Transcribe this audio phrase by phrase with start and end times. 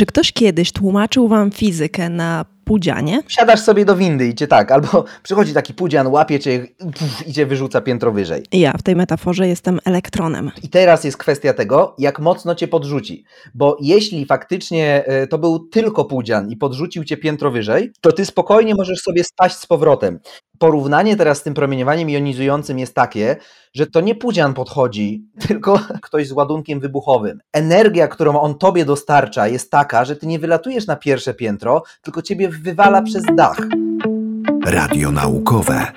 [0.00, 3.22] Czy ktoś kiedyś tłumaczył wam fizykę na pudzianie?
[3.26, 7.32] Wsiadasz sobie do windy i cię tak, albo przychodzi taki pudzian, łapie cię puf, i
[7.32, 8.44] cię wyrzuca piętro wyżej.
[8.52, 10.50] Ja w tej metaforze jestem elektronem.
[10.62, 13.24] I teraz jest kwestia tego, jak mocno cię podrzuci.
[13.54, 18.24] Bo jeśli faktycznie e, to był tylko pudzian i podrzucił cię piętro wyżej, to ty
[18.24, 20.18] spokojnie możesz sobie spaść z powrotem.
[20.60, 23.36] Porównanie teraz z tym promieniowaniem jonizującym jest takie,
[23.74, 27.40] że to nie pudzian podchodzi, tylko ktoś z ładunkiem wybuchowym.
[27.52, 32.22] Energia, którą on tobie dostarcza, jest taka, że ty nie wylatujesz na pierwsze piętro, tylko
[32.22, 33.58] ciebie wywala przez dach.
[34.66, 35.92] Radio naukowe.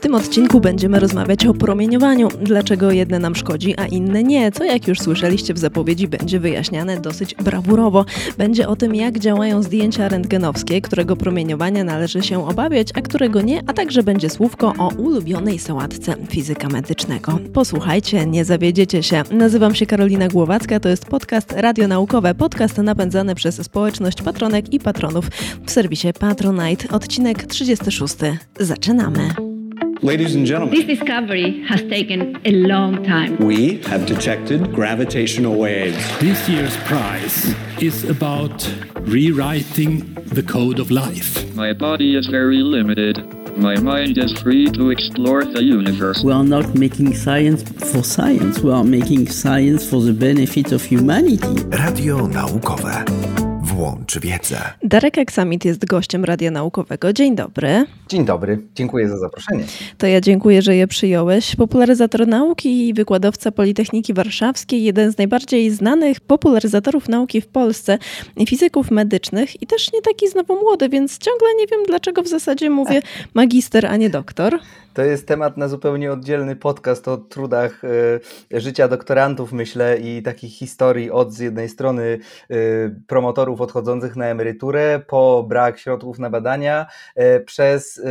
[0.00, 4.64] W tym odcinku będziemy rozmawiać o promieniowaniu, dlaczego jedne nam szkodzi, a inne nie, co
[4.64, 8.04] jak już słyszeliście w zapowiedzi będzie wyjaśniane dosyć brawurowo.
[8.38, 13.62] Będzie o tym, jak działają zdjęcia rentgenowskie, którego promieniowania należy się obawiać, a którego nie,
[13.66, 17.38] a także będzie słówko o ulubionej sałatce fizyka medycznego.
[17.52, 19.22] Posłuchajcie, nie zawiedziecie się.
[19.30, 25.28] Nazywam się Karolina Głowacka, to jest podcast radionaukowe, podcast napędzany przez społeczność patronek i patronów
[25.66, 28.14] w serwisie Patronite, odcinek 36.
[28.60, 29.59] Zaczynamy!
[30.02, 33.36] Ladies and gentlemen, This discovery has taken a long time.
[33.36, 35.98] we have detected gravitational waves.
[36.20, 38.66] This year's prize is about
[39.02, 41.54] rewriting the code of life.
[41.54, 43.18] My body is very limited.
[43.58, 46.22] My mind is free to explore the universe.
[46.24, 47.62] We are not making science
[47.92, 48.60] for science.
[48.60, 51.54] We are making science for the benefit of humanity.
[51.76, 53.49] Radio naukowe.
[53.80, 54.58] Włącz wiedzę.
[54.82, 57.12] Darek Aksamit jest gościem Radia Naukowego.
[57.12, 57.84] Dzień dobry.
[58.08, 59.64] Dzień dobry, dziękuję za zaproszenie.
[59.98, 61.56] To ja dziękuję, że je przyjąłeś.
[61.56, 67.98] Popularyzator nauki i wykładowca Politechniki Warszawskiej, jeden z najbardziej znanych popularyzatorów nauki w Polsce
[68.46, 72.70] fizyków medycznych i też nie taki znowu młody, więc ciągle nie wiem, dlaczego w zasadzie
[72.70, 73.02] mówię
[73.34, 74.58] magister, a nie doktor.
[74.94, 78.20] To jest temat na zupełnie oddzielny podcast o trudach y,
[78.60, 82.18] życia doktorantów, myślę, i takich historii od z jednej strony
[82.50, 86.86] y, promotorów odchodzących na emeryturę, po brak środków na badania,
[87.18, 88.02] y, przez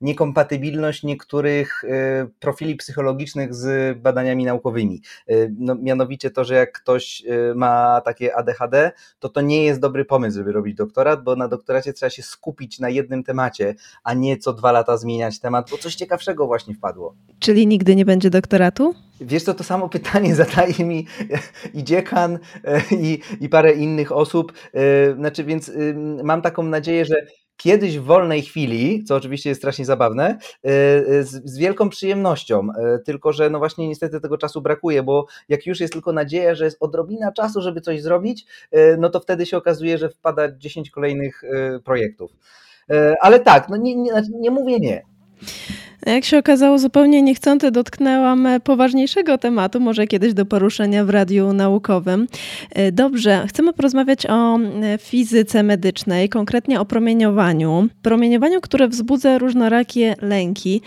[0.00, 1.82] niekompatybilność niektórych
[2.40, 5.02] profili psychologicznych z badaniami naukowymi.
[5.58, 7.22] No, mianowicie to, że jak ktoś
[7.54, 11.92] ma takie ADHD, to to nie jest dobry pomysł, żeby robić doktorat, bo na doktoracie
[11.92, 15.96] trzeba się skupić na jednym temacie, a nie co dwa lata zmieniać temat, bo coś
[16.04, 17.14] ciekawszego właśnie wpadło.
[17.38, 18.94] Czyli nigdy nie będzie doktoratu?
[19.20, 21.06] Wiesz co, to samo pytanie zadaje mi
[21.74, 24.52] i dziekan, e, i, i parę innych osób.
[24.74, 27.14] e, Znaczy, więc ym, mam taką nadzieję, że
[27.56, 30.24] kiedyś w wolnej chwili, co oczywiście jest strasznie zabawne,
[30.64, 35.02] e, e, z, z wielką przyjemnością, e, tylko że no właśnie niestety tego czasu brakuje,
[35.02, 39.10] bo jak już jest tylko nadzieja, że jest odrobina czasu, żeby coś zrobić, e, no
[39.10, 42.32] to wtedy się okazuje, że wpada 10 kolejnych e, projektów.
[42.90, 45.02] E, Ale tak, no nie, nie, znaczy nie mówię nie.
[46.06, 51.52] Jak się okazało, zupełnie niechcący dotknęłam e, poważniejszego tematu, może kiedyś do poruszenia w radiu
[51.52, 52.26] naukowym.
[52.70, 57.88] E, Dobrze, chcemy porozmawiać o e, fizyce medycznej, konkretnie o promieniowaniu.
[58.02, 60.80] Promieniowaniu, które wzbudza różnorakie lęki,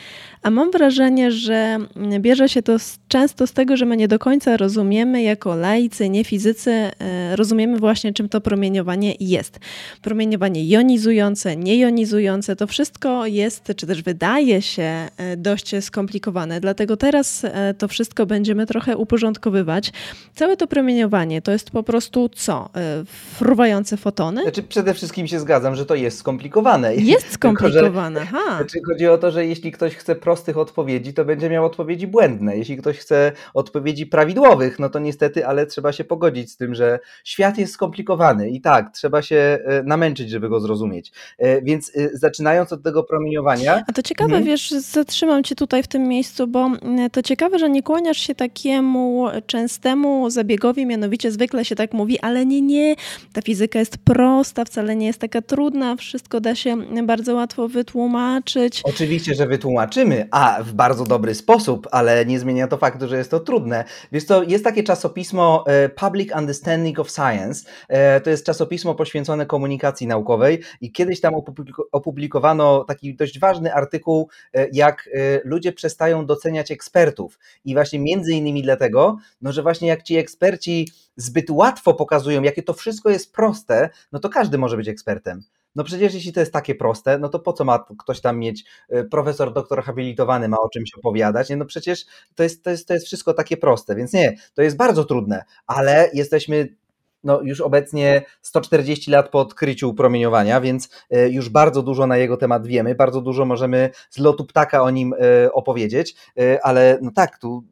[0.44, 2.78] a mam wrażenie, że mm, bierze się to
[3.08, 6.92] często z tego, że my nie do końca rozumiemy jako laicy, nie fizycy,
[7.36, 9.60] rozumiemy właśnie, czym to promieniowanie jest.
[10.02, 16.60] Promieniowanie jonizujące, niejonizujące, to wszystko jest, czy też wydaje się e, dość skomplikowane.
[16.60, 19.92] Dlatego teraz e, to wszystko będziemy trochę uporządkowywać.
[20.36, 22.70] Całe to promieniowanie to jest po prostu co?
[22.76, 23.04] E,
[23.36, 24.42] Fruwające fotony?
[24.42, 26.96] Znaczy przede wszystkim się zgadzam, że to jest skomplikowane.
[26.96, 28.58] Jest Tylko, że- skomplikowane, ha.
[28.58, 32.58] Znaczy, chodzi o to, że jeśli ktoś chce prostych odpowiedzi, to będzie miał odpowiedzi błędne.
[32.58, 37.00] Jeśli ktoś chce odpowiedzi prawidłowych, no to niestety, ale trzeba się pogodzić z tym, że
[37.24, 41.12] świat jest skomplikowany i tak, trzeba się namęczyć, żeby go zrozumieć.
[41.64, 44.44] Więc zaczynając od tego promieniowania, A to ciekawe, Mhm.
[44.46, 48.36] wiesz, zatrzymam cię tutaj w tym miejscu, bo mm, to ciekawe, że nie kłaniasz się
[48.36, 52.96] takiemu częstemu zabiegowi, mianowicie zwykle się tak mówi, ale nie, nie,
[53.34, 58.82] ta fizyka jest prosta, wcale nie jest taka trudna, wszystko da się bardzo łatwo wytłumaczyć.
[58.84, 63.32] Oczywiście, że wytłumaczymy, a w bardzo dobry sposób, ale nie zmienia to faktu, że jest
[63.32, 63.84] to trudne.
[64.12, 69.46] Wiesz co, jest takie czasopismo e, Public Understanding of Science, e, to jest czasopismo poświęcone
[69.46, 75.72] komunikacji naukowej i kiedyś tam opubliko- opublikowano taki dość ważny artykuł, e, jak e, ludzie
[75.72, 81.50] przestają doceniać ekspertów i właśnie między innymi dlatego, no że właśnie jak ci eksperci zbyt
[81.50, 85.44] łatwo pokazują, jakie to wszystko jest proste, no to każdy może być ekspertem.
[85.76, 88.66] No przecież jeśli to jest takie proste, no to po co ma ktoś tam mieć
[88.94, 91.50] y, profesor, doktor habilitowany ma o czymś opowiadać?
[91.50, 94.62] Nie, no przecież to jest, to, jest, to jest wszystko takie proste, więc nie, to
[94.62, 96.68] jest bardzo trudne, ale jesteśmy
[97.24, 102.38] no, już obecnie 140 lat po odkryciu promieniowania, więc y, już bardzo dużo na jego
[102.38, 107.12] temat wiemy, bardzo dużo możemy z lotu ptaka o nim y, opowiedzieć, y, ale no
[107.12, 107.64] tak, tu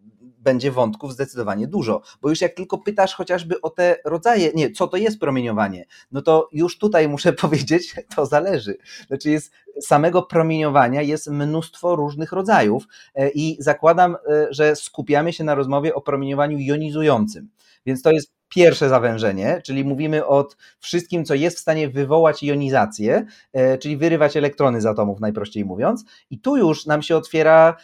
[0.45, 4.87] będzie wątków zdecydowanie dużo, bo już jak tylko pytasz chociażby o te rodzaje, nie, co
[4.87, 8.77] to jest promieniowanie, no to już tutaj muszę powiedzieć, to zależy.
[9.07, 9.51] Znaczy jest
[9.81, 15.95] samego promieniowania jest mnóstwo różnych rodzajów e, i zakładam, e, że skupiamy się na rozmowie
[15.95, 17.49] o promieniowaniu jonizującym.
[17.85, 20.47] Więc to jest pierwsze zawężenie, czyli mówimy o
[20.79, 26.05] wszystkim, co jest w stanie wywołać jonizację, e, czyli wyrywać elektrony z atomów, najprościej mówiąc.
[26.29, 27.77] I tu już nam się otwiera,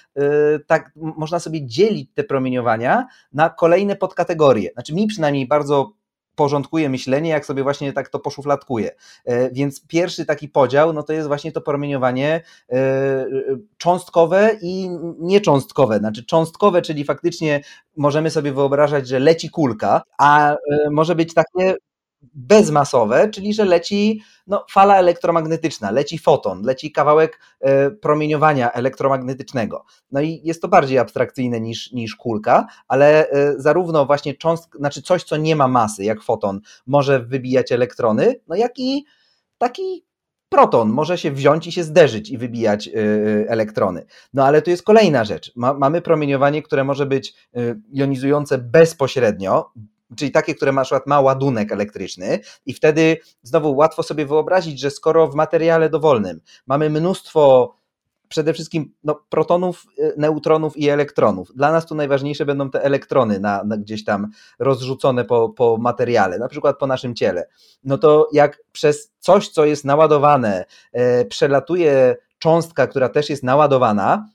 [0.68, 4.70] tak można sobie dzielić te promieniowania na kolejne podkategorie.
[4.74, 5.94] Znaczy mi przynajmniej bardzo
[6.42, 8.92] porządkuje myślenie, jak sobie właśnie tak to poszufladkuje.
[9.26, 12.42] E, więc pierwszy taki podział, no to jest właśnie to promieniowanie
[12.72, 13.26] e,
[13.78, 14.90] cząstkowe i
[15.20, 15.98] niecząstkowe.
[15.98, 17.62] Znaczy cząstkowe, czyli faktycznie
[17.98, 20.58] możemy sobie wyobrażać, że leci kulka, a e,
[20.92, 21.76] może być takie
[22.34, 29.86] bezmasowe, czyli że leci no, fala elektromagnetyczna, leci foton, leci kawałek e, promieniowania elektromagnetycznego.
[30.12, 35.02] No i jest to bardziej abstrakcyjne niż, niż kulka, ale e, zarówno właśnie cząstka, znaczy
[35.02, 39.06] coś, co nie ma masy, jak foton, może wybijać elektrony, no jak i
[39.58, 40.06] taki
[40.50, 42.92] proton może się wziąć i się zderzyć i wybijać e,
[43.50, 44.06] elektrony.
[44.34, 45.52] No ale tu jest kolejna rzecz.
[45.56, 47.34] Ma, mamy promieniowanie, które może być
[47.92, 49.72] jonizujące bezpośrednio,
[50.16, 55.28] czyli takie, które przykład ma ładunek elektryczny i wtedy znowu łatwo sobie wyobrazić, że skoro
[55.28, 57.76] w materiale dowolnym mamy mnóstwo
[58.32, 61.52] przede wszystkim no, protonów, y, neutronów i elektronów.
[61.56, 64.28] Dla nas tu najważniejsze będą te elektrony na, na, gdzieś tam
[64.60, 67.48] rozrzucone po, po materiale, na przykład po naszym ciele.
[67.84, 74.26] No to jak przez coś, co jest naładowane, e, przelatuje cząstka, która też jest naładowana,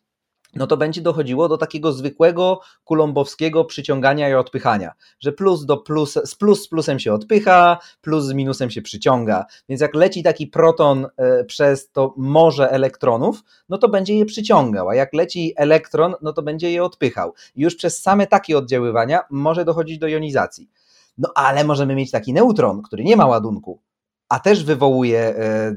[0.57, 6.19] no to będzie dochodziło do takiego zwykłego kulombowskiego przyciągania i odpychania, że plus do plus,
[6.25, 9.45] z plus z plusem się odpycha, plus z minusem się przyciąga.
[9.69, 14.89] Więc jak leci taki proton e, przez to morze elektronów, no to będzie je przyciągał,
[14.89, 17.35] a jak leci elektron, no to będzie je odpychał.
[17.55, 20.71] I już przez same takie oddziaływania może dochodzić do jonizacji.
[21.19, 23.81] No ale możemy mieć taki neutron, który nie ma ładunku,
[24.29, 25.77] a też wywołuje, e,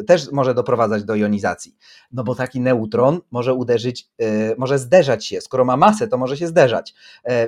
[0.00, 1.76] e, też może doprowadzać do jonizacji.
[2.12, 5.40] No bo taki neutron może uderzyć, e, może zderzać się.
[5.40, 6.94] Skoro ma masę, to może się zderzać.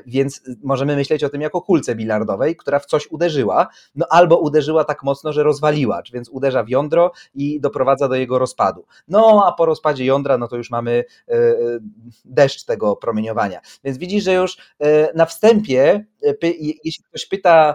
[0.06, 4.84] Więc możemy myśleć o tym jako kulce bilardowej, która w coś uderzyła, no albo uderzyła
[4.84, 8.86] tak mocno, że rozwaliła, więc uderza w jądro i doprowadza do jego rozpadu.
[9.08, 11.04] No a po rozpadzie jądra, no to już mamy
[12.24, 13.60] deszcz tego promieniowania.
[13.84, 14.56] Więc widzisz, że już
[15.14, 16.06] na wstępie,
[16.84, 17.74] jeśli ktoś pyta,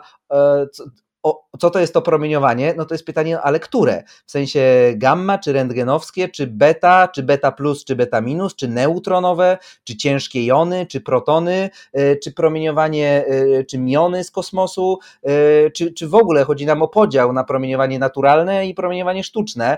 [1.28, 2.74] o, co to jest to promieniowanie?
[2.78, 4.04] No to jest pytanie, ale które?
[4.26, 4.62] W sensie
[4.96, 10.46] gamma, czy rentgenowskie, czy beta, czy beta plus, czy beta minus, czy neutronowe, czy ciężkie
[10.46, 16.16] jony, czy protony, e, czy promieniowanie, e, czy miony z kosmosu, e, czy, czy w
[16.16, 19.78] ogóle chodzi nam o podział na promieniowanie naturalne i promieniowanie sztuczne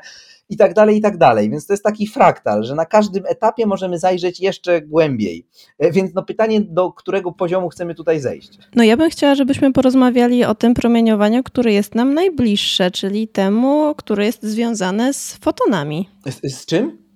[0.49, 1.49] i tak dalej, i tak dalej.
[1.49, 5.45] Więc to jest taki fraktal, że na każdym etapie możemy zajrzeć jeszcze głębiej.
[5.79, 8.57] E, więc no pytanie, do którego poziomu chcemy tutaj zejść?
[8.75, 13.95] No ja bym chciała, żebyśmy porozmawiali o tym promieniowaniu, które jest nam najbliższe, czyli temu,
[13.97, 16.09] które jest związane z fotonami.
[16.25, 17.08] Z, z czym?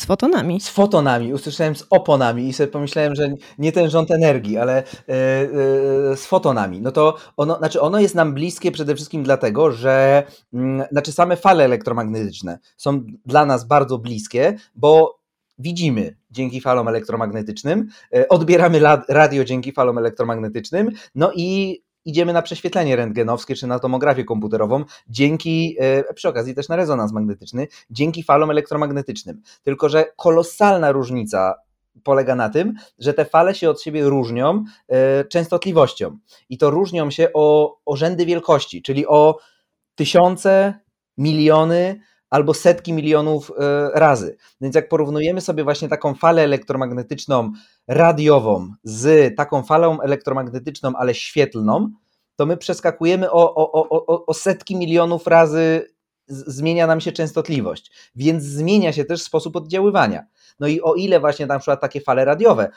[0.00, 0.60] Z fotonami.
[0.60, 5.14] Z fotonami, usłyszałem z oponami i sobie pomyślałem, że nie ten rząd energii, ale yy,
[6.10, 6.80] yy, z fotonami.
[6.80, 10.60] No to ono, znaczy ono jest nam bliskie przede wszystkim dlatego, że yy,
[10.90, 15.20] znaczy same fale elektromagnetyczne są dla nas bardzo bliskie, bo
[15.58, 22.96] widzimy dzięki falom elektromagnetycznym, e, odbieramy radio dzięki falom elektromagnetycznym, no i idziemy na prześwietlenie
[22.96, 28.50] rentgenowskie czy na tomografię komputerową dzięki, e, przy okazji też na rezonans magnetyczny, dzięki falom
[28.50, 29.42] elektromagnetycznym.
[29.62, 31.54] Tylko, że kolosalna różnica
[32.02, 37.10] polega na tym, że te fale się od siebie różnią e, częstotliwością i to różnią
[37.10, 39.38] się o, o rzędy wielkości, czyli o
[39.94, 40.74] tysiące,
[41.18, 44.36] miliony albo setki milionów e, razy.
[44.60, 47.52] Więc jak porównujemy sobie właśnie taką falę elektromagnetyczną
[47.88, 51.90] radiową z taką falą elektromagnetyczną, ale świetlną,
[52.36, 55.86] to my przeskakujemy o, o, o, o setki milionów razy
[56.26, 60.26] zmienia nam się częstotliwość, więc zmienia się też sposób oddziaływania.
[60.60, 62.68] No i o ile właśnie na przykład takie fale radiowe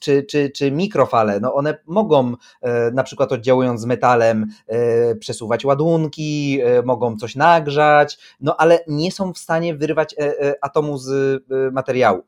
[0.00, 5.64] czy, czy, czy mikrofale, no one mogą e, na przykład oddziałując z metalem e, przesuwać
[5.64, 10.14] ładunki, e, mogą coś nagrzać, no ale nie są w stanie wyrwać
[10.60, 12.22] atomu z materiału.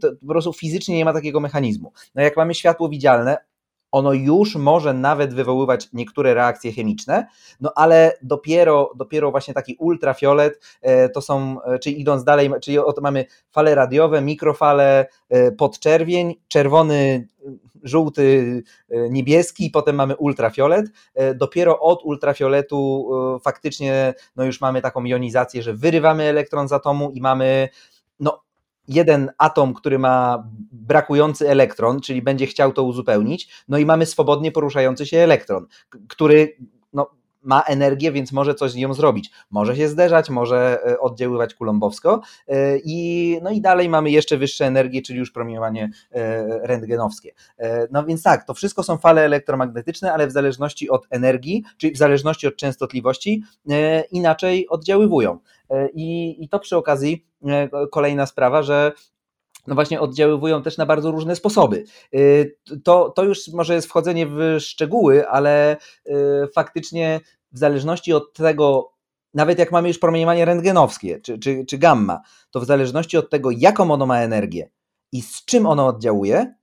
[0.00, 1.92] To po prostu fizycznie nie ma takiego mechanizmu.
[2.14, 3.36] No jak mamy światło widzialne,
[3.94, 7.26] ono już może nawet wywoływać niektóre reakcje chemiczne,
[7.60, 12.78] no ale dopiero, dopiero właśnie taki ultrafiolet e, to są, e, czyli idąc dalej, czyli
[12.78, 17.28] oto mamy fale radiowe, mikrofale, e, podczerwień, czerwony,
[17.82, 18.62] żółty,
[19.10, 20.86] niebieski, potem mamy ultrafiolet.
[21.34, 23.10] Dopiero od ultrafioletu
[23.42, 27.68] faktycznie no już mamy taką jonizację, że wyrywamy elektron z atomu i mamy
[28.20, 28.42] no,
[28.88, 34.52] jeden atom, który ma brakujący elektron, czyli będzie chciał to uzupełnić, no i mamy swobodnie
[34.52, 35.66] poruszający się elektron,
[36.08, 36.56] który
[36.92, 37.10] no,
[37.44, 39.30] ma energię, więc może coś z nią zrobić.
[39.50, 44.66] Może się zderzać, może e, oddziaływać kulombowsko e, i, no i dalej mamy jeszcze wyższe
[44.66, 47.34] energie, czyli już promieniowanie e, rentgenowskie.
[47.90, 51.98] No więc tak, to wszystko są fale elektromagnetyczne, ale w zależności od energii, czyli w
[51.98, 53.42] zależności od częstotliwości
[54.10, 55.38] inaczej oddziaływują.
[55.94, 57.26] I, i to przy okazji
[57.92, 58.92] kolejna sprawa, że
[59.66, 61.84] no właśnie oddziaływują też na bardzo różne sposoby.
[62.14, 65.76] Y, to, to już może jest wchodzenie w szczegóły, ale
[66.54, 67.20] faktycznie
[67.52, 68.92] w zależności od tego,
[69.34, 73.50] nawet jak mamy już promieniowanie rentgenowskie czy, czy, czy gamma, to w zależności od tego,
[73.50, 74.70] jaką ono ma energię
[75.12, 76.54] i z czym ono oddziałuje,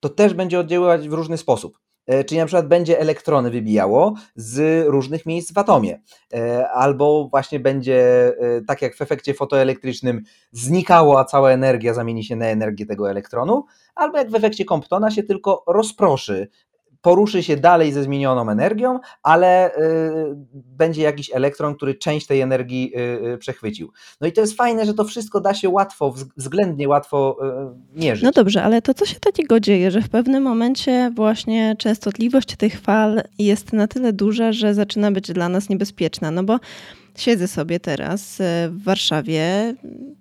[0.00, 1.83] to też będzie oddziaływać w różny sposób.
[2.06, 6.00] E, czyli na przykład będzie elektrony wybijało z różnych miejsc w atomie,
[6.34, 12.24] e, albo właśnie będzie, e, tak jak w efekcie fotoelektrycznym, znikało, a cała energia zamieni
[12.24, 16.48] się na energię tego elektronu, albo jak w efekcie Comptona się tylko rozproszy
[17.04, 19.80] poruszy się dalej ze zmienioną energią, ale y,
[20.52, 23.92] będzie jakiś elektron, który część tej energii y, y, przechwycił.
[24.20, 27.36] No i to jest fajne, że to wszystko da się łatwo, względnie łatwo
[27.94, 28.24] mierzyć.
[28.24, 32.80] No dobrze, ale to co się takiego dzieje, że w pewnym momencie właśnie częstotliwość tych
[32.80, 36.58] fal jest na tyle duża, że zaczyna być dla nas niebezpieczna, no bo
[37.18, 39.74] Siedzę sobie teraz e, w Warszawie,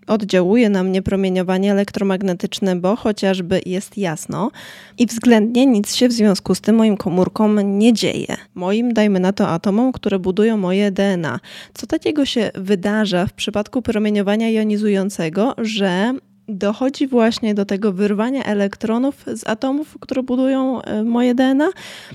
[0.07, 4.51] oddziałuje na mnie promieniowanie elektromagnetyczne, bo chociażby jest jasno
[4.97, 8.38] i względnie nic się w związku z tym moim komórkom nie dzieje.
[8.55, 11.39] Moim, dajmy na to, atomom, które budują moje DNA.
[11.73, 16.13] Co takiego się wydarza w przypadku promieniowania jonizującego, że
[16.47, 21.69] dochodzi właśnie do tego wyrwania elektronów z atomów, które budują e, moje DNA.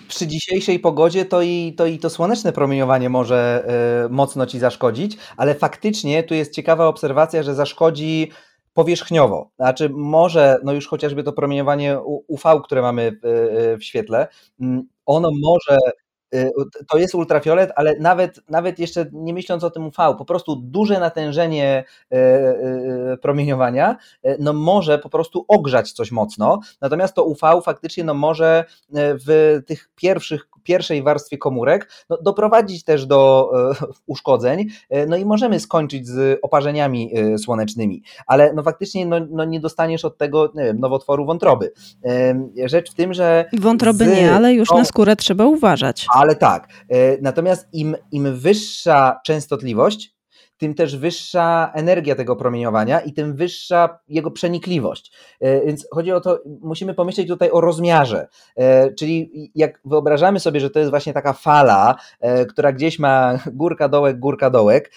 [0.08, 3.68] Przy dzisiejszej pogodzie to i to, i to słoneczne promieniowanie może
[4.06, 8.30] y, mocno ci zaszkodzić, ale faktycznie tu jest ciekawa obserwacja, że zaszkodzi
[8.74, 9.50] powierzchniowo.
[9.56, 14.28] Znaczy, może, no już chociażby to promieniowanie UV, które mamy w, w świetle,
[14.60, 15.78] mm, ono może
[16.88, 21.00] to jest ultrafiolet, ale nawet, nawet jeszcze nie myśląc o tym UV, po prostu duże
[21.00, 23.96] natężenie y, y, promieniowania
[24.38, 28.64] no może po prostu ogrzać coś mocno, natomiast to UV faktycznie no może
[29.26, 33.50] w tych pierwszych, pierwszej warstwie komórek no doprowadzić też do
[34.06, 34.66] uszkodzeń,
[35.08, 40.18] no i możemy skończyć z oparzeniami słonecznymi, ale no faktycznie no, no nie dostaniesz od
[40.18, 41.72] tego nie wiem, nowotworu wątroby.
[42.64, 43.44] Rzecz w tym, że...
[43.52, 46.68] Wątroby z, nie, ale już no, na skórę trzeba uważać ale tak.
[46.88, 50.17] E, natomiast im, im wyższa częstotliwość,
[50.58, 55.12] tym też wyższa energia tego promieniowania i tym wyższa jego przenikliwość.
[55.40, 58.28] E, więc chodzi o to, musimy pomyśleć tutaj o rozmiarze.
[58.56, 61.94] E, czyli jak wyobrażamy sobie, że to jest właśnie taka fala,
[62.48, 64.92] która gdzieś ma górka, dołek, górka, dołek,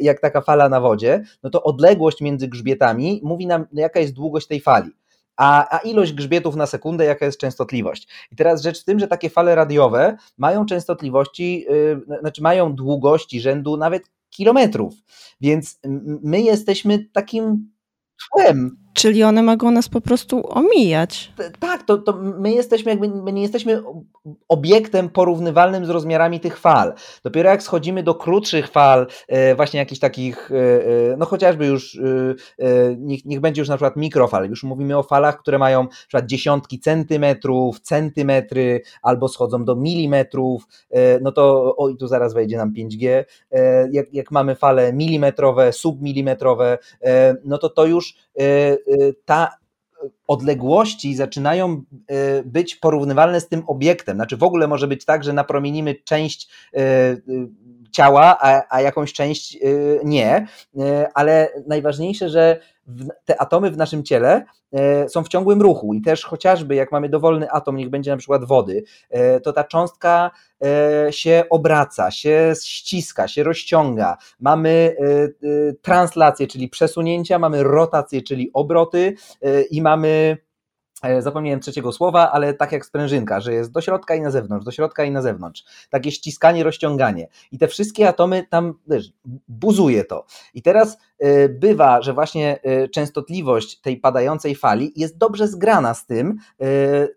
[0.00, 4.46] jak taka fala na wodzie, no to odległość między grzbietami mówi nam, jaka jest długość
[4.46, 4.90] tej fali
[5.36, 8.08] a, a ilość grzbietów na sekundę, jaka jest częstotliwość.
[8.32, 11.66] I teraz rzecz w tym, że takie fale radiowe mają częstotliwości,
[12.08, 14.02] yy, znaczy mają długości rzędu nawet
[14.36, 14.94] kilometrów,
[15.40, 15.78] więc
[16.22, 17.72] my jesteśmy takim
[18.32, 21.32] tłem Czyli one mogą nas po prostu omijać.
[21.60, 23.82] Tak, to, to my jesteśmy jakby, my nie jesteśmy
[24.48, 26.92] obiektem porównywalnym z rozmiarami tych fal.
[27.24, 30.54] Dopiero jak schodzimy do krótszych fal, e, właśnie jakichś takich, e,
[31.12, 31.98] e, no chociażby już,
[32.98, 36.26] niech, niech będzie już na przykład mikrofal, już mówimy o falach, które mają na przykład
[36.26, 40.66] dziesiątki centymetrów, centymetry, albo schodzą do milimetrów,
[41.20, 43.24] no to, o i tu zaraz wejdzie nam 5G,
[43.92, 46.78] jak, jak mamy fale milimetrowe, submilimetrowe,
[47.44, 48.14] no to to już
[49.24, 49.56] ta
[50.26, 51.82] odległości zaczynają
[52.38, 54.16] y, być porównywalne z tym obiektem.
[54.16, 56.78] Znaczy w ogóle może być tak, że napromienimy część y,
[57.94, 59.58] ciała, a, a jakąś część
[60.04, 60.46] nie,
[61.14, 62.60] ale najważniejsze, że
[63.24, 64.44] te atomy w naszym ciele
[65.08, 68.44] są w ciągłym ruchu i też chociażby jak mamy dowolny atom, niech będzie na przykład
[68.44, 68.84] wody,
[69.42, 70.30] to ta cząstka
[71.10, 74.16] się obraca, się ściska, się rozciąga.
[74.40, 74.96] Mamy
[75.82, 79.14] translację, czyli przesunięcia, mamy rotację, czyli obroty
[79.70, 80.36] i mamy
[81.18, 84.70] zapomniałem trzeciego słowa, ale tak jak sprężynka, że jest do środka i na zewnątrz, do
[84.70, 85.64] środka i na zewnątrz.
[85.90, 87.28] Takie ściskanie, rozciąganie.
[87.52, 89.12] I te wszystkie atomy tam wiesz,
[89.48, 90.26] buzuje to.
[90.54, 96.06] I teraz Y, bywa, że właśnie y, częstotliwość tej padającej fali jest dobrze zgrana z
[96.06, 96.38] tym,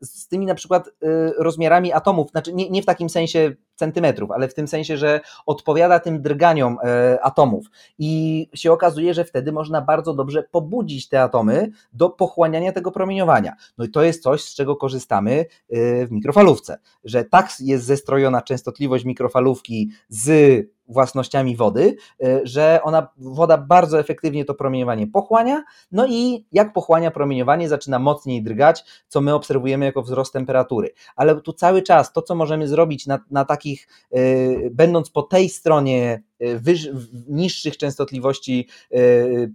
[0.01, 0.89] z tymi na przykład
[1.38, 6.00] rozmiarami atomów, znaczy nie, nie w takim sensie centymetrów, ale w tym sensie, że odpowiada
[6.00, 6.77] tym drganiom
[7.22, 7.65] atomów.
[8.00, 13.53] I się okazuje, że wtedy można bardzo dobrze pobudzić te atomy do pochłaniania tego promieniowania.
[13.77, 19.05] No i to jest coś, z czego korzystamy w mikrofalówce, że tak jest zestrojona częstotliwość
[19.05, 26.46] mikrofalówki z własnościami wody, y, że ona, woda bardzo efektywnie to promieniowanie pochłania, no i
[26.51, 30.89] jak pochłania promieniowanie, zaczyna mocniej drgać, co my obserwujemy jako wzrost temperatury.
[31.15, 35.50] Ale tu cały czas to, co możemy zrobić na, na takich, y, będąc po tej
[35.50, 36.89] stronie wyż,
[37.27, 38.67] niższych częstotliwości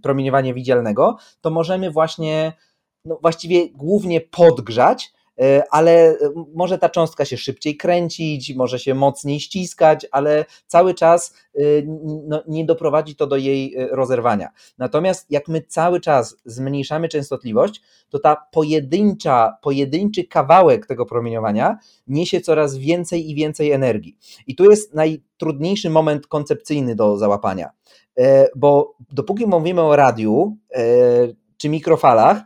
[0.03, 2.53] promieniowania widzialnego, to możemy właśnie,
[3.05, 5.22] no właściwie głównie podgrzać, E,
[5.71, 6.15] ale e,
[6.55, 11.59] może ta cząstka się szybciej kręcić, może się mocniej ściskać, ale cały czas e,
[12.27, 14.49] no, nie doprowadzi to do jej rozerwania.
[14.77, 22.41] Natomiast jak my cały czas zmniejszamy częstotliwość, to ta pojedyncza, pojedynczy kawałek tego promieniowania niesie
[22.41, 24.17] coraz więcej i więcej energii.
[24.47, 27.69] I tu jest najtrudniejszy moment koncepcyjny do załapania,
[28.55, 30.57] bo dopóki mówimy o radiu
[31.57, 32.41] czy mikrofalach,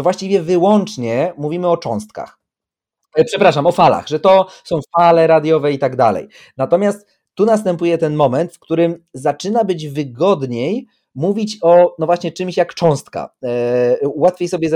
[0.00, 2.38] to właściwie wyłącznie mówimy o cząstkach.
[3.16, 6.28] E, przepraszam, o falach, że to są fale radiowe i tak dalej.
[6.56, 12.56] Natomiast tu następuje ten moment, w którym zaczyna być wygodniej mówić o, no właśnie, czymś
[12.56, 13.30] jak cząstka.
[13.44, 14.70] E, łatwiej sobie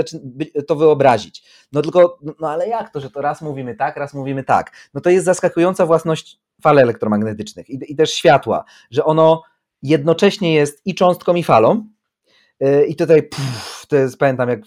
[0.67, 1.43] to wyobrazić.
[1.71, 4.71] No tylko, no ale jak to, że to raz mówimy tak, raz mówimy tak?
[4.93, 9.41] No to jest zaskakująca własność fal elektromagnetycznych i, i też światła, że ono
[9.81, 11.87] jednocześnie jest i cząstką, i falą.
[12.59, 14.59] E, I tutaj, puf, to jest, pamiętam, jak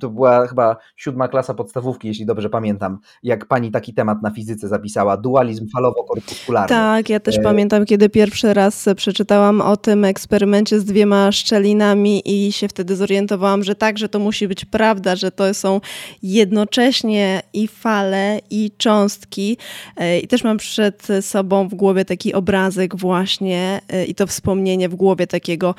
[0.00, 4.68] to była chyba siódma klasa podstawówki, jeśli dobrze pamiętam, jak pani taki temat na fizyce
[4.68, 6.68] zapisała, dualizm falowo-korpuskularny.
[6.68, 7.42] Tak, ja też e...
[7.42, 13.64] pamiętam, kiedy pierwszy raz przeczytałam o tym eksperymencie z dwiema szczelinami i się wtedy zorientowałam,
[13.64, 15.80] że tak, że to musi być prawda, że to są
[16.22, 19.56] jednocześnie i fale, i cząstki.
[19.96, 24.88] E, I też mam przed sobą w głowie taki obrazek właśnie e, i to wspomnienie
[24.88, 25.74] w głowie takiego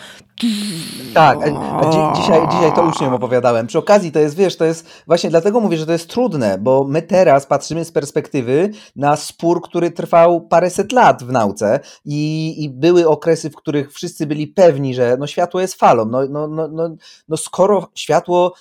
[1.13, 3.67] tak, a, dzi dzisiaj, dzisiaj to uczniom opowiadałem.
[3.67, 6.83] Przy okazji to jest, wiesz, to jest właśnie dlatego mówię, że to jest trudne, bo
[6.83, 12.69] my teraz patrzymy z perspektywy na spór, który trwał paręset lat w nauce i, i
[12.69, 16.05] były okresy, w których wszyscy byli pewni, że no światło jest falą.
[16.05, 16.95] No, no, no, no,
[17.27, 18.53] no skoro światło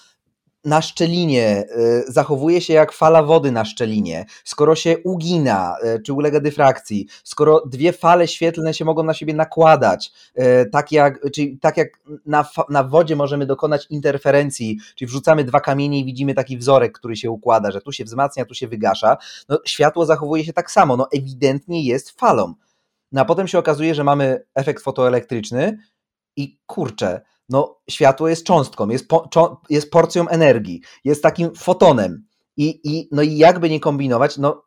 [0.68, 1.64] na szczelinie
[2.08, 7.06] y, zachowuje się jak fala wody na szczelinie, skoro się ugina y, czy ulega dyfrakcji,
[7.24, 11.88] skoro dwie fale świetlne się mogą na siebie nakładać, y, tak jak, czyli tak jak
[12.26, 17.16] na, na wodzie możemy dokonać interferencji, czyli wrzucamy dwa kamienie i widzimy taki wzorek, który
[17.16, 19.16] się układa, że tu się wzmacnia, tu się wygasza,
[19.48, 22.54] no, światło zachowuje się tak samo, no ewidentnie jest falą.
[23.12, 25.78] No a potem się okazuje, że mamy efekt fotoelektryczny
[26.36, 29.28] i kurczę, no światło jest cząstką, jest, po,
[29.70, 32.24] jest porcją energii, jest takim fotonem.
[32.56, 34.62] I, i, no i jakby nie kombinować, no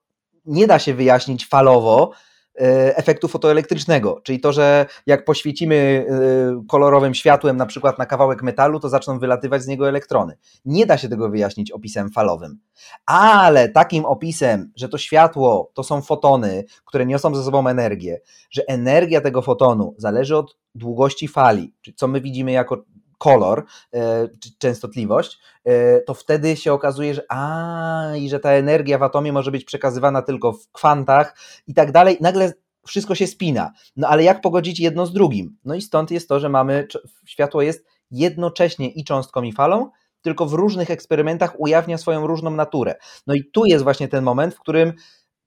[0.46, 2.12] nie da się wyjaśnić falowo
[2.56, 8.80] efektu fotoelektrycznego, czyli to, że jak poświecimy e, kolorowym światłem na przykład na kawałek metalu,
[8.80, 10.38] to zaczną wylatywać z niego elektrony.
[10.66, 12.60] Nie da się tego wyjaśnić opisem falowym.
[13.06, 18.20] Ale takim opisem, że to światło to są fotony, które niosą ze sobą energię,
[18.52, 22.84] że energia tego fotonu zależy od długości fali, czyli co my widzimy jako
[23.22, 29.04] kolor, e, częstotliwość, e, to wtedy się okazuje, że a i że ta energia w
[29.04, 32.18] atomie może być przekazywana tylko w kwantach i tak dalej.
[32.22, 32.54] Nagle
[32.88, 33.72] wszystko się spina.
[33.96, 35.58] No ale jak pogodzić jedno z drugim?
[35.66, 36.88] No i stąd jest to, że mamy
[37.26, 39.90] światło jest jednocześnie i cząstką i falą,
[40.22, 42.96] tylko w różnych eksperymentach ujawnia swoją różną naturę.
[43.28, 44.94] No i tu jest właśnie ten moment, w którym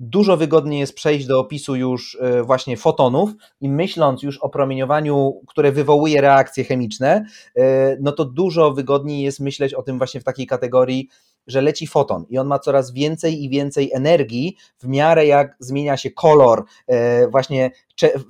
[0.01, 3.31] dużo wygodniej jest przejść do opisu już e, właśnie fotonów
[3.61, 7.25] i myśląc już o promieniowaniu, które wywołuje reakcje chemiczne,
[7.57, 11.09] e, no to dużo wygodniej jest myśleć o tym właśnie w takiej kategorii,
[11.47, 15.97] że leci foton i on ma coraz więcej i więcej energii w miarę jak zmienia
[15.97, 16.65] się kolor.
[16.87, 17.71] E, właśnie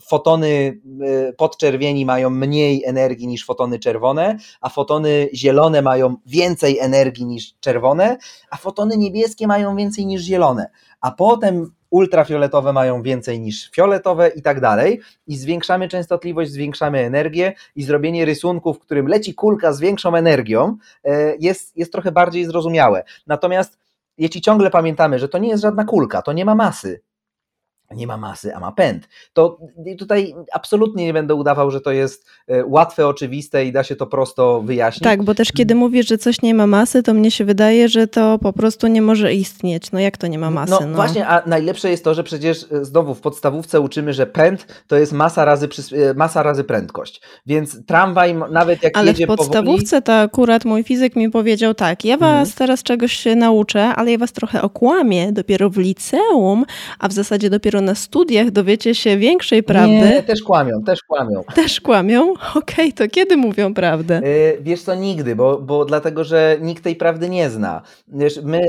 [0.09, 0.81] fotony
[1.37, 8.17] podczerwieni mają mniej energii niż fotony czerwone, a fotony zielone mają więcej energii niż czerwone,
[8.51, 10.71] a fotony niebieskie mają więcej niż zielone
[11.05, 15.01] a potem ultrafioletowe mają więcej niż fioletowe i tak dalej.
[15.27, 20.77] I zwiększamy częstotliwość, zwiększamy energię i zrobienie rysunku, w którym leci kulka z większą energią
[21.05, 23.05] e, jest, jest trochę bardziej zrozumiałe.
[23.27, 23.79] Natomiast
[24.19, 27.01] jeśli ciągle pamiętamy, że to nie jest żadna kulka, to nie ma masy,
[27.95, 29.09] nie ma masy, a ma pęd.
[29.33, 29.59] To
[29.99, 34.07] tutaj absolutnie nie będę udawał, że to jest e, łatwe, oczywiste i da się to
[34.07, 35.05] prosto wyjaśnić.
[35.05, 38.07] Tak, bo też kiedy mówisz, że coś nie ma masy, to mnie się wydaje, że
[38.07, 39.93] to po prostu nie może istnieć.
[39.93, 40.71] No jak to nie ma masy?
[40.71, 40.95] No, no.
[40.95, 44.97] właśnie, a najlepsze jest to, że przecież e, znowu w podstawówce uczymy, że pęd to
[44.97, 47.21] jest masa razy, e, masa razy prędkość.
[47.47, 50.03] Więc tramwaj nawet jak ale jedzie w podstawówce powoli...
[50.03, 52.57] to akurat mój fizyk mi powiedział tak, ja was mhm.
[52.59, 56.65] teraz czegoś się nauczę, ale ja was trochę okłamię dopiero w liceum,
[56.99, 59.93] a w zasadzie dopiero na studiach dowiecie się większej prawdy.
[59.95, 61.45] Nie, też kłamią, też kłamią.
[61.55, 62.33] Też kłamią?
[62.33, 64.21] Okej, okay, to kiedy mówią prawdę?
[64.25, 67.83] Yy, wiesz co, nigdy, bo, bo dlatego, że nikt tej prawdy nie zna.
[68.09, 68.61] Wiesz, my,